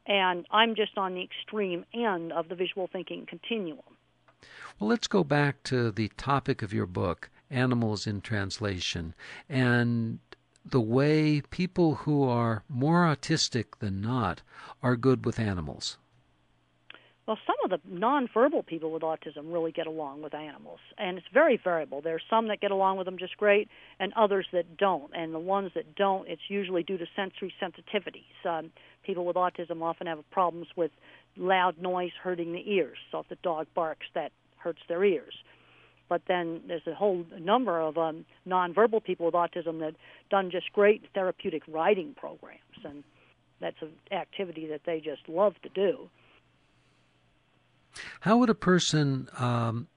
And 0.06 0.46
I'm 0.50 0.74
just 0.74 0.96
on 0.96 1.14
the 1.14 1.22
extreme 1.22 1.84
end 1.94 2.32
of 2.32 2.48
the 2.48 2.54
visual 2.54 2.88
thinking 2.92 3.26
continuum. 3.26 3.78
Well, 4.78 4.88
let's 4.88 5.06
go 5.06 5.22
back 5.22 5.62
to 5.64 5.90
the 5.90 6.08
topic 6.16 6.62
of 6.62 6.72
your 6.72 6.86
book, 6.86 7.30
Animals 7.50 8.06
in 8.06 8.20
Translation. 8.20 9.14
And 9.48 10.18
the 10.64 10.80
way 10.80 11.42
people 11.50 11.96
who 11.96 12.24
are 12.24 12.64
more 12.68 13.04
autistic 13.04 13.78
than 13.78 14.00
not 14.00 14.42
are 14.82 14.96
good 14.96 15.24
with 15.24 15.38
animals? 15.38 15.98
Well, 17.30 17.38
some 17.46 17.54
of 17.62 17.70
the 17.70 17.78
nonverbal 17.88 18.66
people 18.66 18.90
with 18.90 19.02
autism 19.02 19.52
really 19.52 19.70
get 19.70 19.86
along 19.86 20.20
with 20.20 20.34
animals, 20.34 20.80
and 20.98 21.16
it's 21.16 21.28
very 21.32 21.60
variable. 21.62 22.00
There 22.00 22.16
are 22.16 22.22
some 22.28 22.48
that 22.48 22.60
get 22.60 22.72
along 22.72 22.96
with 22.96 23.04
them 23.04 23.18
just 23.18 23.36
great, 23.36 23.68
and 24.00 24.12
others 24.14 24.48
that 24.52 24.76
don't. 24.76 25.12
And 25.14 25.32
the 25.32 25.38
ones 25.38 25.70
that 25.76 25.94
don't, 25.94 26.28
it's 26.28 26.42
usually 26.48 26.82
due 26.82 26.98
to 26.98 27.06
sensory 27.14 27.54
sensitivities. 27.62 28.44
Um, 28.44 28.72
people 29.06 29.24
with 29.24 29.36
autism 29.36 29.80
often 29.80 30.08
have 30.08 30.28
problems 30.32 30.66
with 30.74 30.90
loud 31.36 31.80
noise 31.80 32.10
hurting 32.20 32.52
the 32.52 32.68
ears. 32.68 32.98
So 33.12 33.20
if 33.20 33.28
the 33.28 33.36
dog 33.44 33.68
barks, 33.76 34.06
that 34.16 34.32
hurts 34.56 34.80
their 34.88 35.04
ears. 35.04 35.34
But 36.08 36.22
then 36.26 36.62
there's 36.66 36.88
a 36.88 36.96
whole 36.96 37.24
number 37.38 37.80
of 37.80 37.96
um, 37.96 38.24
nonverbal 38.44 39.04
people 39.04 39.26
with 39.26 39.36
autism 39.36 39.78
that 39.78 39.94
done 40.30 40.50
just 40.50 40.72
great 40.72 41.04
therapeutic 41.14 41.62
riding 41.68 42.12
programs, 42.18 42.58
and 42.84 43.04
that's 43.60 43.80
an 43.82 43.92
activity 44.10 44.66
that 44.66 44.80
they 44.84 44.98
just 44.98 45.28
love 45.28 45.54
to 45.62 45.68
do. 45.68 46.08
How 48.20 48.38
would 48.38 48.50
a 48.50 48.54
person 48.54 49.28
um, 49.38 49.88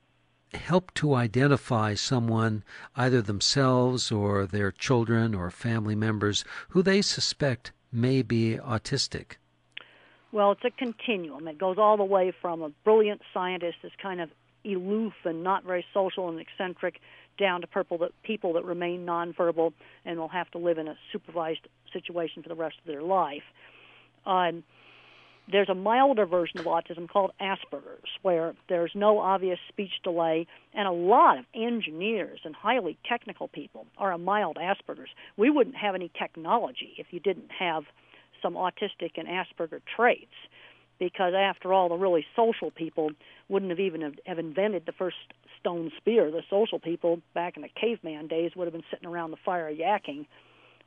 help 0.54 0.94
to 0.96 1.16
identify 1.16 1.94
someone, 1.94 2.64
either 2.96 3.22
themselves 3.22 4.12
or 4.12 4.46
their 4.46 4.72
children 4.72 5.34
or 5.36 5.50
family 5.52 5.96
members, 5.96 6.44
who 6.70 6.82
they 6.82 7.02
suspect 7.02 7.72
may 7.92 8.22
be 8.22 8.58
autistic? 8.58 9.38
Well, 10.32 10.52
it's 10.54 10.66
a 10.66 10.72
continuum. 10.72 11.48
It 11.48 11.58
goes 11.60 11.78
all 11.78 11.98
the 11.98 12.04
way 12.04 12.34
from 12.42 12.62
a 12.64 12.70
brilliant 12.84 13.22
scientist 13.34 13.78
that's 13.84 13.96
kind 14.02 14.20
of 14.20 14.30
aloof 14.66 15.14
and 15.26 15.44
not 15.44 15.64
very 15.64 15.86
social 15.94 16.30
and 16.30 16.40
eccentric 16.40 17.00
down 17.38 17.62
to 17.62 17.68
purple 17.68 17.98
that 18.00 18.12
people 18.24 18.54
that 18.54 18.66
remain 18.66 19.06
nonverbal 19.06 19.74
and 20.06 20.20
will 20.20 20.28
have 20.30 20.50
to 20.52 20.58
live 20.58 20.78
in 20.78 20.88
a 20.88 20.96
supervised 21.12 21.68
situation 21.92 22.44
for 22.44 22.50
the 22.50 22.56
rest 22.56 22.76
of 22.80 22.86
their 22.86 23.02
life. 23.02 23.44
Um, 24.26 24.64
there's 25.52 25.70
a 25.70 25.76
milder 25.76 26.26
version 26.26 26.60
of 26.60 26.66
autism 26.66 27.10
called 27.10 27.32
Asperger's, 27.42 28.10
where 28.22 28.54
there's 28.70 28.92
no 28.96 29.20
obvious 29.20 29.60
speech 29.68 29.92
delay, 30.04 30.48
and 30.74 30.88
a 30.88 30.92
lot 30.92 31.38
of 31.38 31.46
engineers 31.54 32.40
and 32.46 32.56
highly 32.56 32.98
technical 33.08 33.48
people 33.50 33.86
are 33.98 34.12
a 34.12 34.18
mild 34.18 34.58
Asperger's. 34.58 35.10
We 35.38 35.50
wouldn't 35.50 35.76
have 35.76 35.96
any 35.96 36.10
technology 36.18 36.94
if 36.98 37.08
you 37.12 37.20
didn't 37.20 37.52
have 37.60 37.84
some 38.42 38.54
autistic 38.54 39.12
and 39.18 39.28
Asperger 39.28 39.82
traits, 39.96 40.34
because 41.00 41.34
after 41.34 41.74
all, 41.74 41.90
the 41.90 41.96
really 41.96 42.26
social 42.36 42.72
people 42.72 43.12
wouldn't 43.50 43.72
have 43.72 43.80
even 43.80 44.16
have 44.26 44.40
invented 44.40 44.86
the 44.86 44.92
first 44.94 45.18
stone 45.60 45.92
spear. 45.98 46.32
The 46.32 46.44
social 46.50 46.80
people 46.80 47.20
back 47.34 47.58
in 47.58 47.64
the 47.64 47.70
caveman 47.70 48.28
days 48.28 48.52
would 48.56 48.66
have 48.66 48.74
been 48.74 48.84
sitting 48.90 49.08
around 49.08 49.32
the 49.32 49.38
fire 49.44 49.74
yakking 49.74 50.26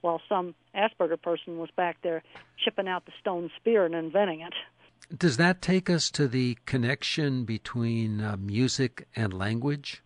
while 0.06 0.22
some 0.28 0.54
Asperger 0.72 1.20
person 1.20 1.58
was 1.58 1.68
back 1.74 1.96
there 2.02 2.22
chipping 2.64 2.86
out 2.86 3.06
the 3.06 3.12
stone 3.20 3.50
spear 3.56 3.84
and 3.84 3.94
inventing 3.94 4.40
it. 4.40 4.54
Does 5.18 5.36
that 5.36 5.60
take 5.60 5.90
us 5.90 6.12
to 6.12 6.28
the 6.28 6.56
connection 6.64 7.44
between 7.44 8.20
uh, 8.20 8.36
music 8.38 9.08
and 9.16 9.34
language? 9.34 10.02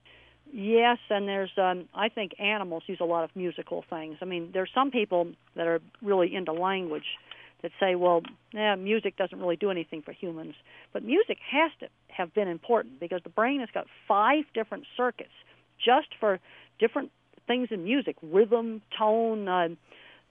Yes, 0.53 0.97
and 1.11 1.29
there's 1.29 1.51
um, 1.59 1.85
I 1.95 2.09
think 2.09 2.33
animals 2.41 2.83
use 2.87 2.99
a 3.01 3.05
lot 3.05 3.25
of 3.25 3.31
musical 3.37 3.85
things. 3.91 4.17
I 4.23 4.25
mean, 4.25 4.51
there's 4.55 4.71
some 4.75 4.91
people 4.91 5.29
that 5.55 5.67
are 5.67 5.81
really 6.01 6.35
into 6.35 6.53
language 6.53 7.19
that 7.63 7.71
say, 7.79 7.95
well, 7.95 8.23
yeah, 8.53 8.75
music 8.77 9.19
doesn't 9.19 9.39
really 9.39 9.57
do 9.57 9.71
anything 9.71 10.01
for 10.01 10.13
humans, 10.13 10.55
but 10.95 11.05
music 11.05 11.37
has 11.53 11.71
to 11.81 11.89
have 12.09 12.33
been 12.33 12.49
important 12.49 13.01
because 13.01 13.21
the 13.23 13.29
brain 13.29 13.61
has 13.61 13.69
got 13.73 13.87
five 14.09 14.45
different 14.55 14.85
circuits 14.97 15.37
just 15.79 16.09
for 16.19 16.41
different 16.79 17.11
things 17.51 17.69
in 17.73 17.83
music, 17.83 18.15
rhythm, 18.23 18.81
tone, 18.97 19.49
uh, 19.49 19.69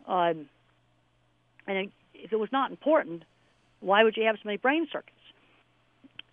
uh, 0.07 0.33
and 1.67 1.91
if 2.13 2.31
it 2.31 2.39
was 2.39 2.51
not 2.53 2.71
important, 2.71 3.23
why 3.81 4.05
would 4.05 4.15
you 4.15 4.23
have 4.23 4.37
so 4.37 4.43
many 4.45 4.57
brain 4.57 4.87
circuits? 4.89 5.15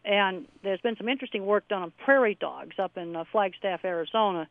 And 0.04 0.46
there's 0.62 0.80
been 0.80 0.96
some 0.96 1.08
interesting 1.08 1.44
work 1.44 1.66
done 1.66 1.82
on 1.82 1.92
prairie 2.04 2.38
dogs 2.40 2.76
up 2.78 2.96
in 2.96 3.16
uh, 3.16 3.24
Flagstaff, 3.32 3.80
Arizona, 3.84 4.46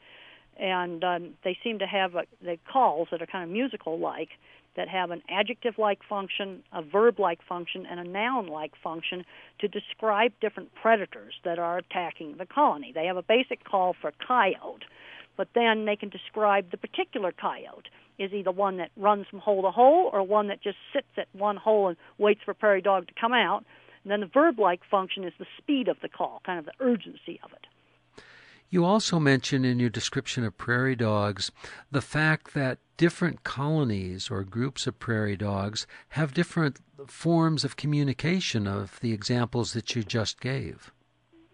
and 0.60 1.02
um, 1.06 1.30
they 1.46 1.58
seem 1.64 1.80
to 1.80 1.88
have 1.88 2.18
uh, 2.18 2.24
the 2.42 2.58
calls 2.72 3.08
that 3.12 3.22
are 3.22 3.26
kind 3.26 3.46
of 3.46 3.50
musical-like, 3.50 4.32
that 4.76 4.90
have 4.90 5.12
an 5.12 5.22
adjective-like 5.30 6.02
function, 6.04 6.62
a 6.74 6.82
verb-like 6.82 7.40
function, 7.48 7.86
and 7.90 7.98
a 8.02 8.04
noun-like 8.04 8.74
function 8.84 9.24
to 9.60 9.70
describe 9.70 10.34
different 10.42 10.70
predators 10.76 11.34
that 11.46 11.58
are 11.60 11.78
attacking 11.78 12.36
the 12.38 12.46
colony. 12.46 12.92
They 12.94 13.06
have 13.06 13.16
a 13.16 13.24
basic 13.24 13.64
call 13.64 13.96
for 14.02 14.12
coyote, 14.28 14.84
but 15.38 15.50
then 15.54 15.86
they 15.86 15.96
can 15.96 16.10
describe 16.10 16.72
the 16.72 16.78
particular 16.78 17.32
coyote 17.32 17.90
is 18.18 18.34
either 18.34 18.52
one 18.52 18.78
that 18.78 18.92
runs 18.96 19.28
from 19.28 19.40
hole 19.40 19.62
to 19.64 19.72
hole 19.72 20.10
or 20.14 20.24
one 20.24 20.48
that 20.48 20.62
just 20.62 20.78
sits 20.94 21.08
at 21.18 21.28
one 21.34 21.58
hole 21.58 21.90
and 21.90 21.98
waits 22.18 22.42
for 22.46 22.54
prairie 22.54 22.82
dog 22.82 23.08
to 23.08 23.14
come 23.20 23.34
out. 23.34 23.66
And 24.04 24.12
then 24.12 24.22
the 24.22 24.28
verb 24.28 24.60
like 24.60 24.82
function 24.90 25.24
is 25.24 25.34
the 25.38 25.46
speed 25.58 25.88
of 25.88 25.98
the 26.02 26.10
call, 26.10 26.42
kind 26.46 26.60
of 26.60 26.66
the 26.66 26.72
urgency 26.80 27.40
of 27.44 27.52
it. 27.52 27.68
You 28.70 28.84
also 28.84 29.20
mention 29.20 29.64
in 29.64 29.80
your 29.80 29.90
description 29.90 30.44
of 30.44 30.58
prairie 30.58 30.96
dogs 30.96 31.52
the 31.92 32.02
fact 32.02 32.54
that 32.54 32.80
different 32.98 33.44
colonies 33.44 34.32
or 34.32 34.44
groups 34.44 34.88
of 34.88 35.00
prairie 35.00 35.38
dogs 35.38 35.86
have 36.10 36.34
different 36.34 36.80
forms 37.08 37.64
of 37.64 37.76
communication 37.76 38.68
of 38.68 39.00
the 39.02 39.14
examples 39.14 39.74
that 39.74 39.96
you 39.96 40.04
just 40.04 40.40
gave. 40.40 40.92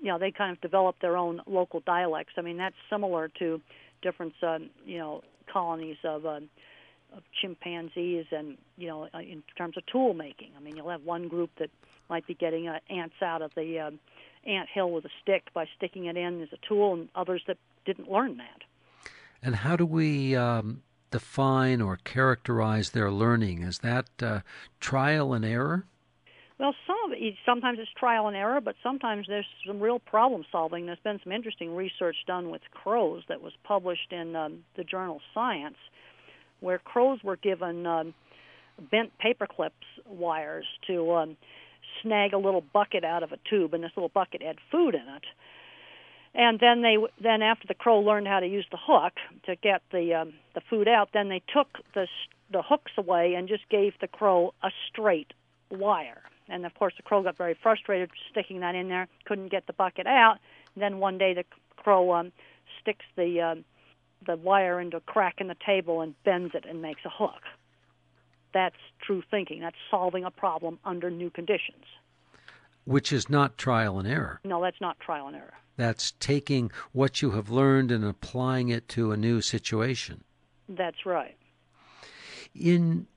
Yeah, 0.02 0.18
they 0.18 0.32
kind 0.32 0.52
of 0.52 0.60
develop 0.62 0.96
their 1.00 1.16
own 1.16 1.42
local 1.46 1.82
dialects. 1.82 2.34
I 2.38 2.42
mean, 2.42 2.58
that's 2.58 2.76
similar 2.90 3.30
to 3.40 3.62
different, 4.02 4.34
um, 4.42 4.70
you 4.86 4.98
know, 4.98 5.24
colonies 5.52 5.98
of, 6.04 6.26
uh, 6.26 6.40
of 7.16 7.24
chimpanzees 7.40 8.26
and 8.32 8.58
you 8.78 8.88
know 8.88 9.08
uh, 9.14 9.20
in 9.20 9.44
terms 9.58 9.78
of 9.78 9.86
tool 9.86 10.14
making. 10.14 10.52
I 10.58 10.62
mean, 10.62 10.76
you'll 10.76 10.90
have 10.90 11.04
one 11.04 11.28
group 11.28 11.52
that 11.60 11.70
might 12.10 12.26
be 12.26 12.34
getting 12.34 12.68
uh, 12.68 12.80
ants 12.90 13.16
out 13.22 13.42
of 13.42 13.52
the 13.56 13.80
um, 13.80 14.00
ant 14.46 14.70
hill 14.74 14.92
with 14.92 15.06
a 15.06 15.10
stick 15.22 15.54
by 15.54 15.66
sticking 15.78 16.06
it 16.06 16.18
in 16.18 16.42
as 16.42 16.50
a 16.54 16.68
tool, 16.68 16.94
and 16.94 17.10
others 17.16 17.44
that 17.48 17.58
didn't 17.86 18.10
learn 18.10 18.38
that. 18.38 18.62
And 19.44 19.56
how 19.56 19.76
do 19.76 19.86
we 19.86 20.36
um, 20.36 20.84
define 21.10 21.82
or 21.82 21.98
characterize 21.98 22.92
their 22.92 23.12
learning? 23.12 23.64
Is 23.64 23.80
that 23.80 24.08
uh, 24.22 24.42
trial 24.80 25.34
and 25.34 25.44
error? 25.44 25.86
Well, 26.62 26.76
some 26.86 27.12
sometimes 27.44 27.80
it's 27.82 27.90
trial 27.98 28.28
and 28.28 28.38
error, 28.38 28.62
but 28.62 28.76
sometimes 28.84 29.26
there's 29.28 29.48
some 29.66 29.80
real 29.80 29.98
problem 29.98 30.46
solving. 30.52 30.86
There's 30.86 31.00
been 31.04 31.20
some 31.24 31.34
interesting 31.34 31.76
research 31.76 32.18
done 32.28 32.52
with 32.52 32.62
crows 32.72 33.24
that 33.30 33.42
was 33.42 33.52
published 33.64 34.12
in 34.12 34.36
um, 34.36 34.60
the 34.78 34.84
journal 34.84 35.22
Science, 35.34 35.78
where 36.60 36.78
crows 36.78 37.18
were 37.24 37.36
given 37.36 37.88
um, 37.88 38.14
bent 38.92 39.18
paper 39.18 39.48
clips 39.48 39.88
wires 40.06 40.68
to 40.86 41.12
um, 41.14 41.38
snag 42.04 42.34
a 42.34 42.38
little 42.38 42.62
bucket 42.62 43.04
out 43.04 43.24
of 43.24 43.32
a 43.32 43.40
tube, 43.50 43.74
and 43.74 43.84
this 43.84 43.92
little 43.96 44.12
bucket 44.14 44.44
had 44.44 44.58
food 44.72 44.94
in 44.94 45.02
it. 45.16 45.24
And 46.36 46.60
then 46.60 46.84
they 46.84 46.98
then 47.24 47.42
after 47.42 47.68
the 47.68 47.74
crow 47.74 48.02
learned 48.02 48.28
how 48.28 48.40
to 48.40 48.48
use 48.48 48.68
the 48.70 48.78
hook 48.80 49.14
to 49.48 49.56
get 49.56 49.82
the 49.92 50.14
um, 50.14 50.34
the 50.54 50.62
food 50.70 50.88
out, 50.88 51.10
then 51.12 51.28
they 51.28 51.42
took 51.52 51.70
the 51.96 52.06
the 52.52 52.62
hooks 52.62 52.92
away 53.00 53.34
and 53.34 53.48
just 53.48 53.68
gave 53.70 53.94
the 54.00 54.08
crow 54.08 54.54
a 54.62 54.70
straight 54.92 55.34
wire 55.72 56.22
and 56.52 56.66
of 56.66 56.74
course, 56.76 56.94
the 56.98 57.04
crow 57.04 57.24
got 57.24 57.38
very 57.38 57.58
frustrated 57.62 58.10
sticking 58.30 58.60
that 58.60 58.76
in 58.76 58.90
there, 58.90 59.08
couldn't 59.26 59.50
get 59.50 59.68
the 59.68 59.74
bucket 59.74 60.06
out. 60.06 60.38
And 60.76 60.84
then 60.84 61.00
one 61.00 61.18
day, 61.18 61.34
the 61.34 61.46
crow 61.78 62.14
um, 62.14 62.32
sticks 62.82 63.06
the 63.16 63.42
um, 63.42 63.66
the 64.26 64.36
wire 64.36 64.80
into 64.80 64.98
a 64.98 65.02
crack 65.02 65.36
in 65.40 65.48
the 65.48 65.58
table 65.66 66.02
and 66.02 66.14
bends 66.24 66.54
it 66.54 66.66
and 66.68 66.82
makes 66.82 67.02
a 67.06 67.10
hook. 67.10 67.42
That's 68.54 68.76
true 69.02 69.24
thinking. 69.32 69.62
That's 69.62 69.78
solving 69.90 70.26
a 70.26 70.32
problem 70.32 70.80
under 70.86 71.10
new 71.10 71.30
conditions. 71.30 71.86
Which 72.86 73.14
is 73.14 73.30
not 73.30 73.58
trial 73.58 73.98
and 73.98 74.08
error. 74.08 74.40
No, 74.44 74.62
that's 74.62 74.82
not 74.82 75.00
trial 75.00 75.28
and 75.28 75.36
error. 75.36 75.54
That's 75.78 76.12
taking 76.20 76.72
what 76.92 77.22
you 77.22 77.32
have 77.32 77.50
learned 77.50 77.92
and 77.92 78.04
applying 78.04 78.70
it 78.70 78.88
to 78.90 79.12
a 79.12 79.18
new 79.18 79.42
situation. 79.42 80.24
That's 80.68 81.06
right. 81.06 81.38
In 82.54 83.08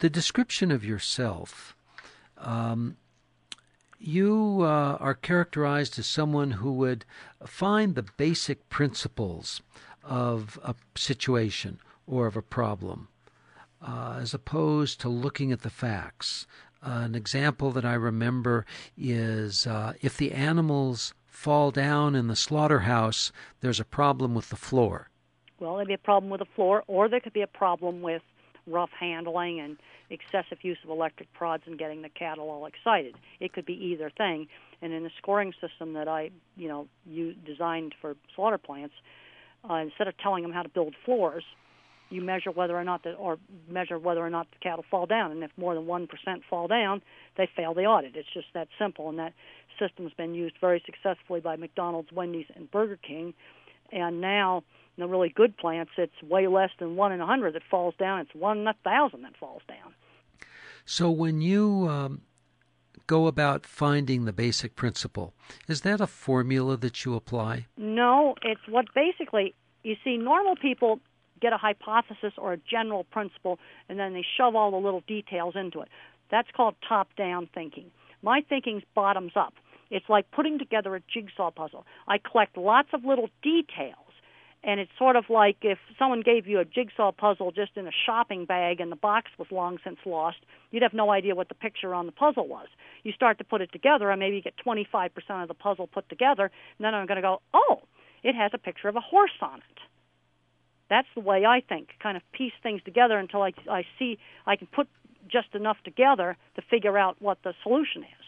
the 0.00 0.10
description 0.10 0.70
of 0.70 0.84
yourself, 0.84 1.76
um, 2.40 2.96
you 3.98 4.60
uh, 4.62 4.96
are 4.98 5.14
characterized 5.14 5.98
as 5.98 6.06
someone 6.06 6.52
who 6.52 6.72
would 6.72 7.04
find 7.46 7.94
the 7.94 8.06
basic 8.16 8.68
principles 8.68 9.60
of 10.02 10.58
a 10.64 10.74
situation 10.96 11.78
or 12.06 12.26
of 12.26 12.36
a 12.36 12.42
problem, 12.42 13.08
uh, 13.82 14.18
as 14.20 14.32
opposed 14.32 15.00
to 15.00 15.08
looking 15.08 15.52
at 15.52 15.60
the 15.60 15.70
facts. 15.70 16.46
Uh, 16.82 17.02
an 17.04 17.14
example 17.14 17.70
that 17.72 17.84
I 17.84 17.92
remember 17.92 18.64
is 18.96 19.66
uh, 19.66 19.92
if 20.00 20.16
the 20.16 20.32
animals 20.32 21.12
fall 21.26 21.70
down 21.70 22.14
in 22.14 22.28
the 22.28 22.36
slaughterhouse, 22.36 23.32
there's 23.60 23.80
a 23.80 23.84
problem 23.84 24.34
with 24.34 24.48
the 24.48 24.56
floor. 24.56 25.10
Well, 25.58 25.76
there'd 25.76 25.88
be 25.88 25.94
a 25.94 25.98
problem 25.98 26.30
with 26.30 26.40
the 26.40 26.46
floor, 26.56 26.84
or 26.86 27.08
there 27.08 27.20
could 27.20 27.34
be 27.34 27.42
a 27.42 27.46
problem 27.46 28.00
with 28.00 28.22
rough 28.70 28.90
handling 28.98 29.60
and 29.60 29.76
excessive 30.10 30.58
use 30.62 30.78
of 30.84 30.90
electric 30.90 31.32
prods 31.32 31.64
and 31.66 31.78
getting 31.78 32.02
the 32.02 32.08
cattle 32.08 32.50
all 32.50 32.66
excited. 32.66 33.14
It 33.38 33.52
could 33.52 33.66
be 33.66 33.74
either 33.74 34.10
thing. 34.10 34.48
And 34.82 34.92
in 34.92 35.02
the 35.02 35.10
scoring 35.18 35.52
system 35.60 35.92
that 35.92 36.08
I, 36.08 36.30
you 36.56 36.68
know, 36.68 36.88
you 37.06 37.34
designed 37.34 37.94
for 38.00 38.16
slaughter 38.34 38.58
plants, 38.58 38.94
uh, 39.68 39.74
instead 39.74 40.08
of 40.08 40.16
telling 40.18 40.42
them 40.42 40.52
how 40.52 40.62
to 40.62 40.68
build 40.68 40.94
floors, 41.04 41.44
you 42.08 42.22
measure 42.22 42.50
whether 42.50 42.76
or 42.76 42.82
not 42.82 43.04
the 43.04 43.12
or 43.12 43.38
measure 43.68 43.98
whether 43.98 44.20
or 44.20 44.30
not 44.30 44.50
the 44.50 44.58
cattle 44.58 44.84
fall 44.90 45.06
down, 45.06 45.30
and 45.30 45.44
if 45.44 45.50
more 45.56 45.74
than 45.74 45.86
one 45.86 46.08
percent 46.08 46.42
fall 46.50 46.66
down, 46.66 47.02
they 47.36 47.48
fail 47.54 47.72
the 47.72 47.84
audit. 47.84 48.16
It's 48.16 48.28
just 48.34 48.48
that 48.52 48.66
simple, 48.78 49.08
and 49.08 49.18
that 49.20 49.32
system's 49.78 50.12
been 50.14 50.34
used 50.34 50.56
very 50.60 50.82
successfully 50.84 51.40
by 51.40 51.54
McDonald's, 51.54 52.10
Wendy's, 52.10 52.46
and 52.56 52.68
Burger 52.68 52.98
King, 53.06 53.32
and 53.92 54.20
now 54.20 54.64
the 55.00 55.08
really 55.08 55.28
good 55.28 55.56
plants, 55.56 55.92
it's 55.98 56.22
way 56.22 56.46
less 56.46 56.70
than 56.78 56.96
one 56.96 57.12
in 57.12 57.20
a 57.20 57.26
hundred 57.26 57.54
that 57.54 57.62
falls 57.70 57.94
down. 57.98 58.20
It's 58.20 58.34
one 58.34 58.58
in 58.58 58.66
a 58.66 58.74
thousand 58.84 59.22
that 59.22 59.36
falls 59.36 59.62
down. 59.68 59.94
So 60.84 61.10
when 61.10 61.40
you 61.40 61.88
um, 61.88 62.22
go 63.06 63.26
about 63.26 63.66
finding 63.66 64.24
the 64.24 64.32
basic 64.32 64.76
principle, 64.76 65.34
is 65.68 65.82
that 65.82 66.00
a 66.00 66.06
formula 66.06 66.76
that 66.76 67.04
you 67.04 67.14
apply? 67.14 67.66
No, 67.76 68.34
it's 68.42 68.60
what 68.68 68.86
basically 68.94 69.54
you 69.82 69.96
see. 70.04 70.16
Normal 70.16 70.56
people 70.56 71.00
get 71.40 71.52
a 71.52 71.56
hypothesis 71.56 72.34
or 72.36 72.52
a 72.52 72.58
general 72.58 73.04
principle, 73.04 73.58
and 73.88 73.98
then 73.98 74.12
they 74.14 74.24
shove 74.36 74.54
all 74.54 74.70
the 74.70 74.76
little 74.76 75.02
details 75.06 75.54
into 75.56 75.80
it. 75.80 75.88
That's 76.30 76.48
called 76.56 76.74
top-down 76.88 77.48
thinking. 77.52 77.90
My 78.22 78.42
thinking's 78.48 78.82
bottoms 78.94 79.32
up. 79.34 79.54
It's 79.90 80.08
like 80.08 80.30
putting 80.30 80.58
together 80.58 80.94
a 80.94 81.00
jigsaw 81.12 81.50
puzzle. 81.50 81.86
I 82.06 82.18
collect 82.18 82.56
lots 82.56 82.90
of 82.92 83.04
little 83.04 83.28
details 83.42 84.09
and 84.62 84.78
it's 84.78 84.90
sort 84.98 85.16
of 85.16 85.24
like 85.30 85.56
if 85.62 85.78
someone 85.98 86.20
gave 86.20 86.46
you 86.46 86.60
a 86.60 86.64
jigsaw 86.64 87.12
puzzle 87.12 87.50
just 87.50 87.76
in 87.76 87.86
a 87.86 87.92
shopping 88.06 88.44
bag 88.44 88.80
and 88.80 88.92
the 88.92 88.96
box 88.96 89.30
was 89.38 89.48
long 89.50 89.78
since 89.82 89.98
lost, 90.04 90.38
you'd 90.70 90.82
have 90.82 90.92
no 90.92 91.10
idea 91.10 91.34
what 91.34 91.48
the 91.48 91.54
picture 91.54 91.94
on 91.94 92.06
the 92.06 92.12
puzzle 92.12 92.46
was. 92.46 92.68
You 93.02 93.12
start 93.12 93.38
to 93.38 93.44
put 93.44 93.62
it 93.62 93.72
together, 93.72 94.10
and 94.10 94.20
maybe 94.20 94.36
you 94.36 94.42
get 94.42 94.54
25% 94.64 95.10
of 95.42 95.48
the 95.48 95.54
puzzle 95.54 95.86
put 95.86 96.08
together, 96.08 96.44
and 96.44 96.84
then 96.84 96.94
I'm 96.94 97.06
going 97.06 97.16
to 97.16 97.22
go, 97.22 97.40
oh, 97.54 97.80
it 98.22 98.34
has 98.34 98.50
a 98.52 98.58
picture 98.58 98.88
of 98.88 98.96
a 98.96 99.00
horse 99.00 99.30
on 99.40 99.58
it. 99.58 99.78
That's 100.90 101.08
the 101.14 101.20
way 101.20 101.46
I 101.46 101.60
think. 101.66 101.90
Kind 102.02 102.16
of 102.16 102.22
piece 102.32 102.52
things 102.62 102.82
together 102.84 103.16
until 103.16 103.42
I, 103.42 103.52
I 103.70 103.84
see 103.98 104.18
I 104.44 104.56
can 104.56 104.66
put 104.66 104.88
just 105.28 105.54
enough 105.54 105.76
together 105.84 106.36
to 106.56 106.62
figure 106.62 106.98
out 106.98 107.16
what 107.20 107.38
the 107.44 107.54
solution 107.62 108.02
is. 108.02 108.19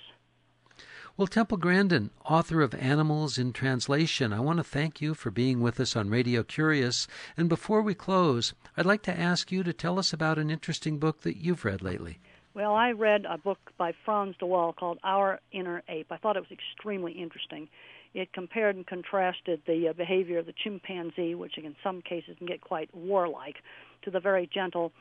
Well, 1.15 1.27
Temple 1.27 1.59
Grandin, 1.59 2.09
author 2.25 2.63
of 2.63 2.75
Animals 2.75 3.37
in 3.37 3.53
Translation, 3.53 4.33
I 4.33 4.41
want 4.41 4.61
to 4.61 4.65
thank 4.65 5.03
you 5.03 5.13
for 5.13 5.31
being 5.31 5.61
with 5.61 5.79
us 5.79 5.95
on 5.95 6.09
Radio 6.09 6.43
Curious. 6.43 7.07
And 7.37 7.51
before 7.51 7.83
we 7.83 7.95
close, 7.95 8.55
I'd 8.79 8.87
like 8.87 9.03
to 9.03 9.21
ask 9.21 9.53
you 9.53 9.63
to 9.63 9.75
tell 9.75 9.99
us 9.99 10.15
about 10.15 10.39
an 10.39 10.51
interesting 10.51 10.99
book 10.99 11.21
that 11.21 11.37
you've 11.37 11.67
read 11.67 11.83
lately. 11.83 12.19
Well, 12.55 12.73
I 12.75 12.93
read 12.93 13.27
a 13.29 13.37
book 13.37 13.59
by 13.77 13.93
Frans 14.07 14.37
de 14.39 14.47
Waal 14.47 14.73
called 14.73 15.01
Our 15.05 15.39
Inner 15.53 15.83
Ape. 15.87 16.11
I 16.11 16.17
thought 16.17 16.39
it 16.39 16.47
was 16.49 16.51
extremely 16.51 17.13
interesting. 17.13 17.69
It 18.15 18.33
compared 18.33 18.77
and 18.77 18.87
contrasted 18.87 19.61
the 19.67 19.89
uh, 19.89 19.93
behavior 19.93 20.39
of 20.39 20.47
the 20.47 20.55
chimpanzee, 20.65 21.35
which 21.35 21.59
in 21.59 21.77
some 21.85 22.01
cases 22.01 22.39
can 22.39 22.47
get 22.47 22.63
quite 22.63 22.89
warlike, 22.95 23.57
to 24.05 24.11
the 24.11 24.21
very 24.21 24.49
gentle 24.53 24.93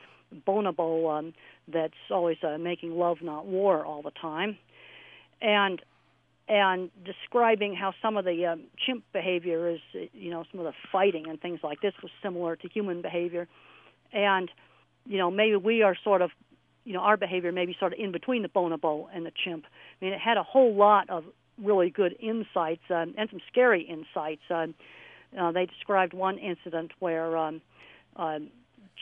bonobo 0.46 1.32
that's 1.70 1.94
always 2.10 2.38
uh, 2.44 2.58
making 2.58 2.98
love, 2.98 3.22
not 3.22 3.46
war, 3.46 3.86
all 3.86 4.02
the 4.02 4.12
time. 4.12 4.58
And 5.42 5.82
and 6.52 6.90
describing 7.06 7.74
how 7.74 7.94
some 8.02 8.18
of 8.18 8.26
the 8.26 8.46
um, 8.46 8.64
chimp 8.86 9.06
behavior 9.14 9.70
is, 9.70 9.80
you 10.12 10.30
know, 10.30 10.44
some 10.52 10.60
of 10.60 10.66
the 10.66 10.74
fighting 10.92 11.30
and 11.30 11.40
things 11.40 11.62
like 11.64 11.80
this 11.80 11.94
was 12.04 12.12
similar 12.22 12.58
to 12.58 12.68
human 12.68 13.02
behavior, 13.02 13.48
and 14.12 14.52
you 15.06 15.18
know 15.18 15.32
maybe 15.32 15.56
we 15.56 15.82
are 15.82 15.96
sort 16.04 16.22
of, 16.22 16.30
you 16.84 16.92
know, 16.92 17.00
our 17.00 17.16
behavior 17.16 17.54
maybe 17.54 17.74
sort 17.80 17.94
of 17.94 18.00
in 18.00 18.12
between 18.12 18.42
the 18.42 18.50
bonobo 18.50 19.08
and 19.16 19.26
the 19.26 19.32
chimp. 19.46 19.64
I 19.66 20.06
mean, 20.06 20.14
it 20.14 20.20
had 20.20 20.36
a 20.36 20.44
whole 20.44 20.76
lot 20.76 21.10
of 21.10 21.24
really 21.58 21.90
good 21.90 22.18
insights 22.20 22.84
um, 22.90 23.14
and 23.18 23.30
some 23.30 23.40
scary 23.50 23.84
insights. 23.84 24.42
Uh, 24.50 24.68
uh, 25.40 25.54
they 25.54 25.66
described 25.66 26.14
one 26.14 26.38
incident 26.38 26.92
where 27.00 27.38
um, 27.38 27.62
uh, 28.18 28.40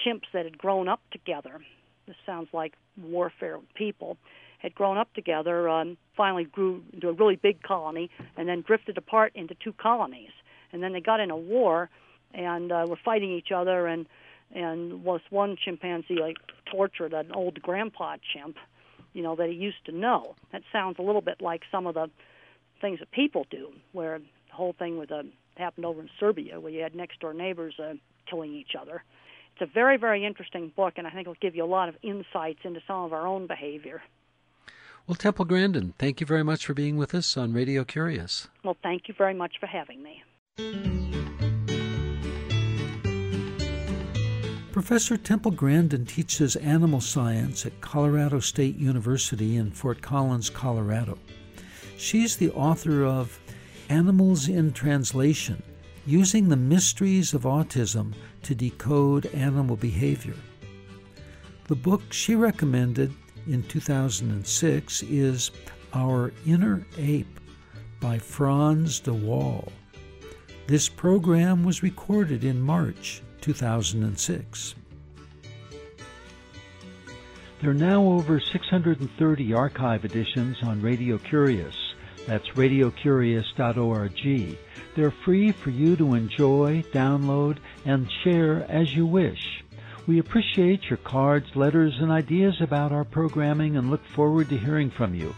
chimps 0.06 0.30
that 0.34 0.46
had 0.46 0.60
grown 0.60 0.88
up 0.88 1.02
together. 1.12 1.60
This 2.06 2.16
sounds 2.28 2.50
like 2.54 2.74
warfare 2.96 3.58
with 3.58 3.74
people 3.74 4.18
had 4.60 4.76
grown 4.76 4.98
up 4.98 5.14
together, 5.14 5.68
um, 5.68 5.98
finally 6.16 6.44
grew 6.44 6.84
into 6.94 7.10
a 7.10 7.14
really 7.14 7.36
big 7.36 7.62
colony, 7.64 8.10
and 8.38 8.48
then 8.48 8.62
drifted 8.62 8.98
apart 8.98 9.32
into 9.36 9.56
two 9.56 9.74
colonies. 9.74 10.32
And 10.72 10.84
then 10.84 10.94
they 10.94 11.02
got 11.02 11.20
in 11.20 11.32
a 11.32 11.38
war, 11.38 11.90
and 12.34 12.72
uh, 12.72 12.86
were 12.88 13.00
fighting 13.04 13.32
each 13.32 13.52
other, 13.52 13.88
and 13.88 14.06
and 14.54 15.04
was 15.04 15.22
one 15.30 15.56
chimpanzee 15.64 16.20
like 16.20 16.38
tortured 16.66 17.14
an 17.14 17.32
old 17.34 17.62
grandpa 17.62 18.18
chimp, 18.34 18.58
you 19.14 19.22
know, 19.22 19.36
that 19.36 19.48
he 19.48 19.56
used 19.56 19.86
to 19.86 19.92
know. 19.92 20.36
That 20.52 20.64
sounds 20.72 20.98
a 20.98 21.04
little 21.04 21.22
bit 21.22 21.40
like 21.40 21.62
some 21.72 21.86
of 21.86 21.94
the 21.94 22.10
things 22.82 23.00
that 23.00 23.12
people 23.12 23.46
do, 23.50 23.72
where 23.92 24.20
the 24.20 24.56
whole 24.56 24.74
thing 24.74 24.98
with 24.98 25.12
uh, 25.12 25.24
happened 25.56 25.86
over 25.86 26.02
in 26.02 26.10
Serbia, 26.20 26.60
where 26.60 26.72
you 26.72 26.82
had 26.82 26.96
next 26.96 27.20
door 27.20 27.34
neighbors 27.34 27.76
uh, 27.80 27.94
killing 28.30 28.54
each 28.54 28.76
other. 28.80 29.04
It's 29.54 29.70
a 29.70 29.74
very, 29.74 29.98
very 29.98 30.26
interesting 30.26 30.72
book, 30.76 30.94
and 30.98 31.06
I 31.06 31.12
think 31.12 31.22
it'll 31.22 31.36
give 31.42 31.56
you 31.56 31.64
a 31.64 31.66
lot 31.66 31.90
of 31.90 31.96
insights 32.02 32.60
into 32.64 32.82
some 32.88 33.04
of 33.04 33.14
our 33.14 33.28
own 33.28 33.46
behavior. 33.46 34.02
Well, 35.10 35.16
Temple 35.16 35.46
Grandin, 35.46 35.96
thank 35.98 36.22
you 36.22 36.28
very 36.28 36.44
much 36.44 36.68
for 36.68 36.76
being 36.76 36.96
with 36.96 37.16
us 37.16 37.36
on 37.36 37.52
Radio 37.52 37.84
Curious. 37.84 38.48
Well, 38.64 38.78
thank 38.84 39.08
you 39.08 39.16
very 39.18 39.34
much 39.34 39.56
for 39.60 39.66
having 39.66 40.04
me. 40.04 40.22
Professor 44.72 45.18
Temple 45.18 45.50
Grandin 45.50 46.06
teaches 46.06 46.56
animal 46.58 47.02
science 47.02 47.66
at 47.66 47.82
Colorado 47.82 48.40
State 48.40 48.76
University 48.76 49.58
in 49.58 49.72
Fort 49.72 50.04
Collins, 50.04 50.52
Colorado. 50.52 51.18
She's 51.98 52.36
the 52.36 52.52
author 52.52 53.04
of 53.04 53.40
Animals 53.90 54.48
in 54.48 54.74
Translation 54.74 55.64
Using 56.06 56.50
the 56.50 56.56
Mysteries 56.56 57.34
of 57.34 57.46
Autism 57.46 58.14
to 58.44 58.54
Decode 58.54 59.26
Animal 59.34 59.76
Behavior. 59.76 60.36
The 61.66 61.76
book 61.76 62.14
she 62.14 62.36
recommended 62.36 63.12
in 63.50 63.64
2006 63.64 65.02
is 65.04 65.52
Our 65.94 66.32
Inner 66.46 66.86
Ape 66.98 67.40
by 68.00 68.20
Frans 68.20 69.00
de 69.00 69.12
Waal. 69.12 69.72
This 70.68 70.88
program 70.88 71.64
was 71.64 71.82
recorded 71.82 72.44
in 72.44 72.62
March 72.62 73.24
2006. 73.42 74.76
There 77.62 77.72
are 77.72 77.74
now 77.74 78.04
over 78.04 78.40
630 78.40 79.54
archive 79.54 80.06
editions 80.06 80.58
on 80.62 80.82
Radio 80.82 81.18
Curious. 81.18 81.76
That's 82.28 82.48
radiocurious.org. 82.50 84.58
They're 84.96 85.14
free 85.26 85.52
for 85.52 85.72
you 85.72 85.96
to 85.96 86.14
enjoy, 86.14 86.84
download, 86.94 87.58
and 87.86 88.08
share 88.24 88.64
as 88.70 88.96
you 88.96 89.08
wish. 89.08 89.64
We 90.10 90.18
appreciate 90.18 90.90
your 90.90 90.98
cards, 90.98 91.46
letters, 91.56 91.94
and 92.00 92.10
ideas 92.10 92.62
about 92.62 92.92
our 92.92 93.04
programming 93.04 93.78
and 93.78 93.92
look 93.92 94.04
forward 94.16 94.50
to 94.50 94.58
hearing 94.58 94.90
from 94.90 95.14
you. 95.14 95.36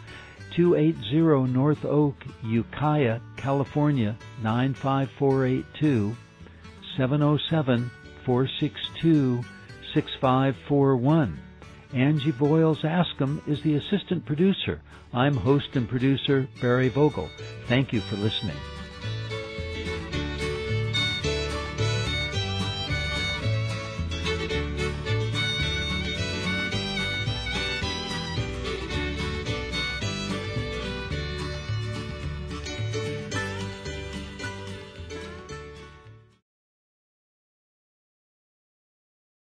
280 0.55 1.51
North 1.51 1.83
Oak, 1.83 2.15
Ukiah, 2.41 3.19
California 3.35 4.15
95482, 4.41 6.15
707 6.95 7.91
462 8.23 9.43
6541. 9.93 11.37
Angie 11.93 12.31
Voiles 12.31 12.85
Askham 12.85 13.45
is 13.49 13.61
the 13.63 13.75
assistant 13.75 14.25
producer. 14.25 14.79
I'm 15.11 15.35
host 15.35 15.75
and 15.75 15.89
producer 15.89 16.47
Barry 16.61 16.87
Vogel. 16.87 17.29
Thank 17.67 17.91
you 17.91 17.99
for 17.99 18.15
listening. 18.15 18.55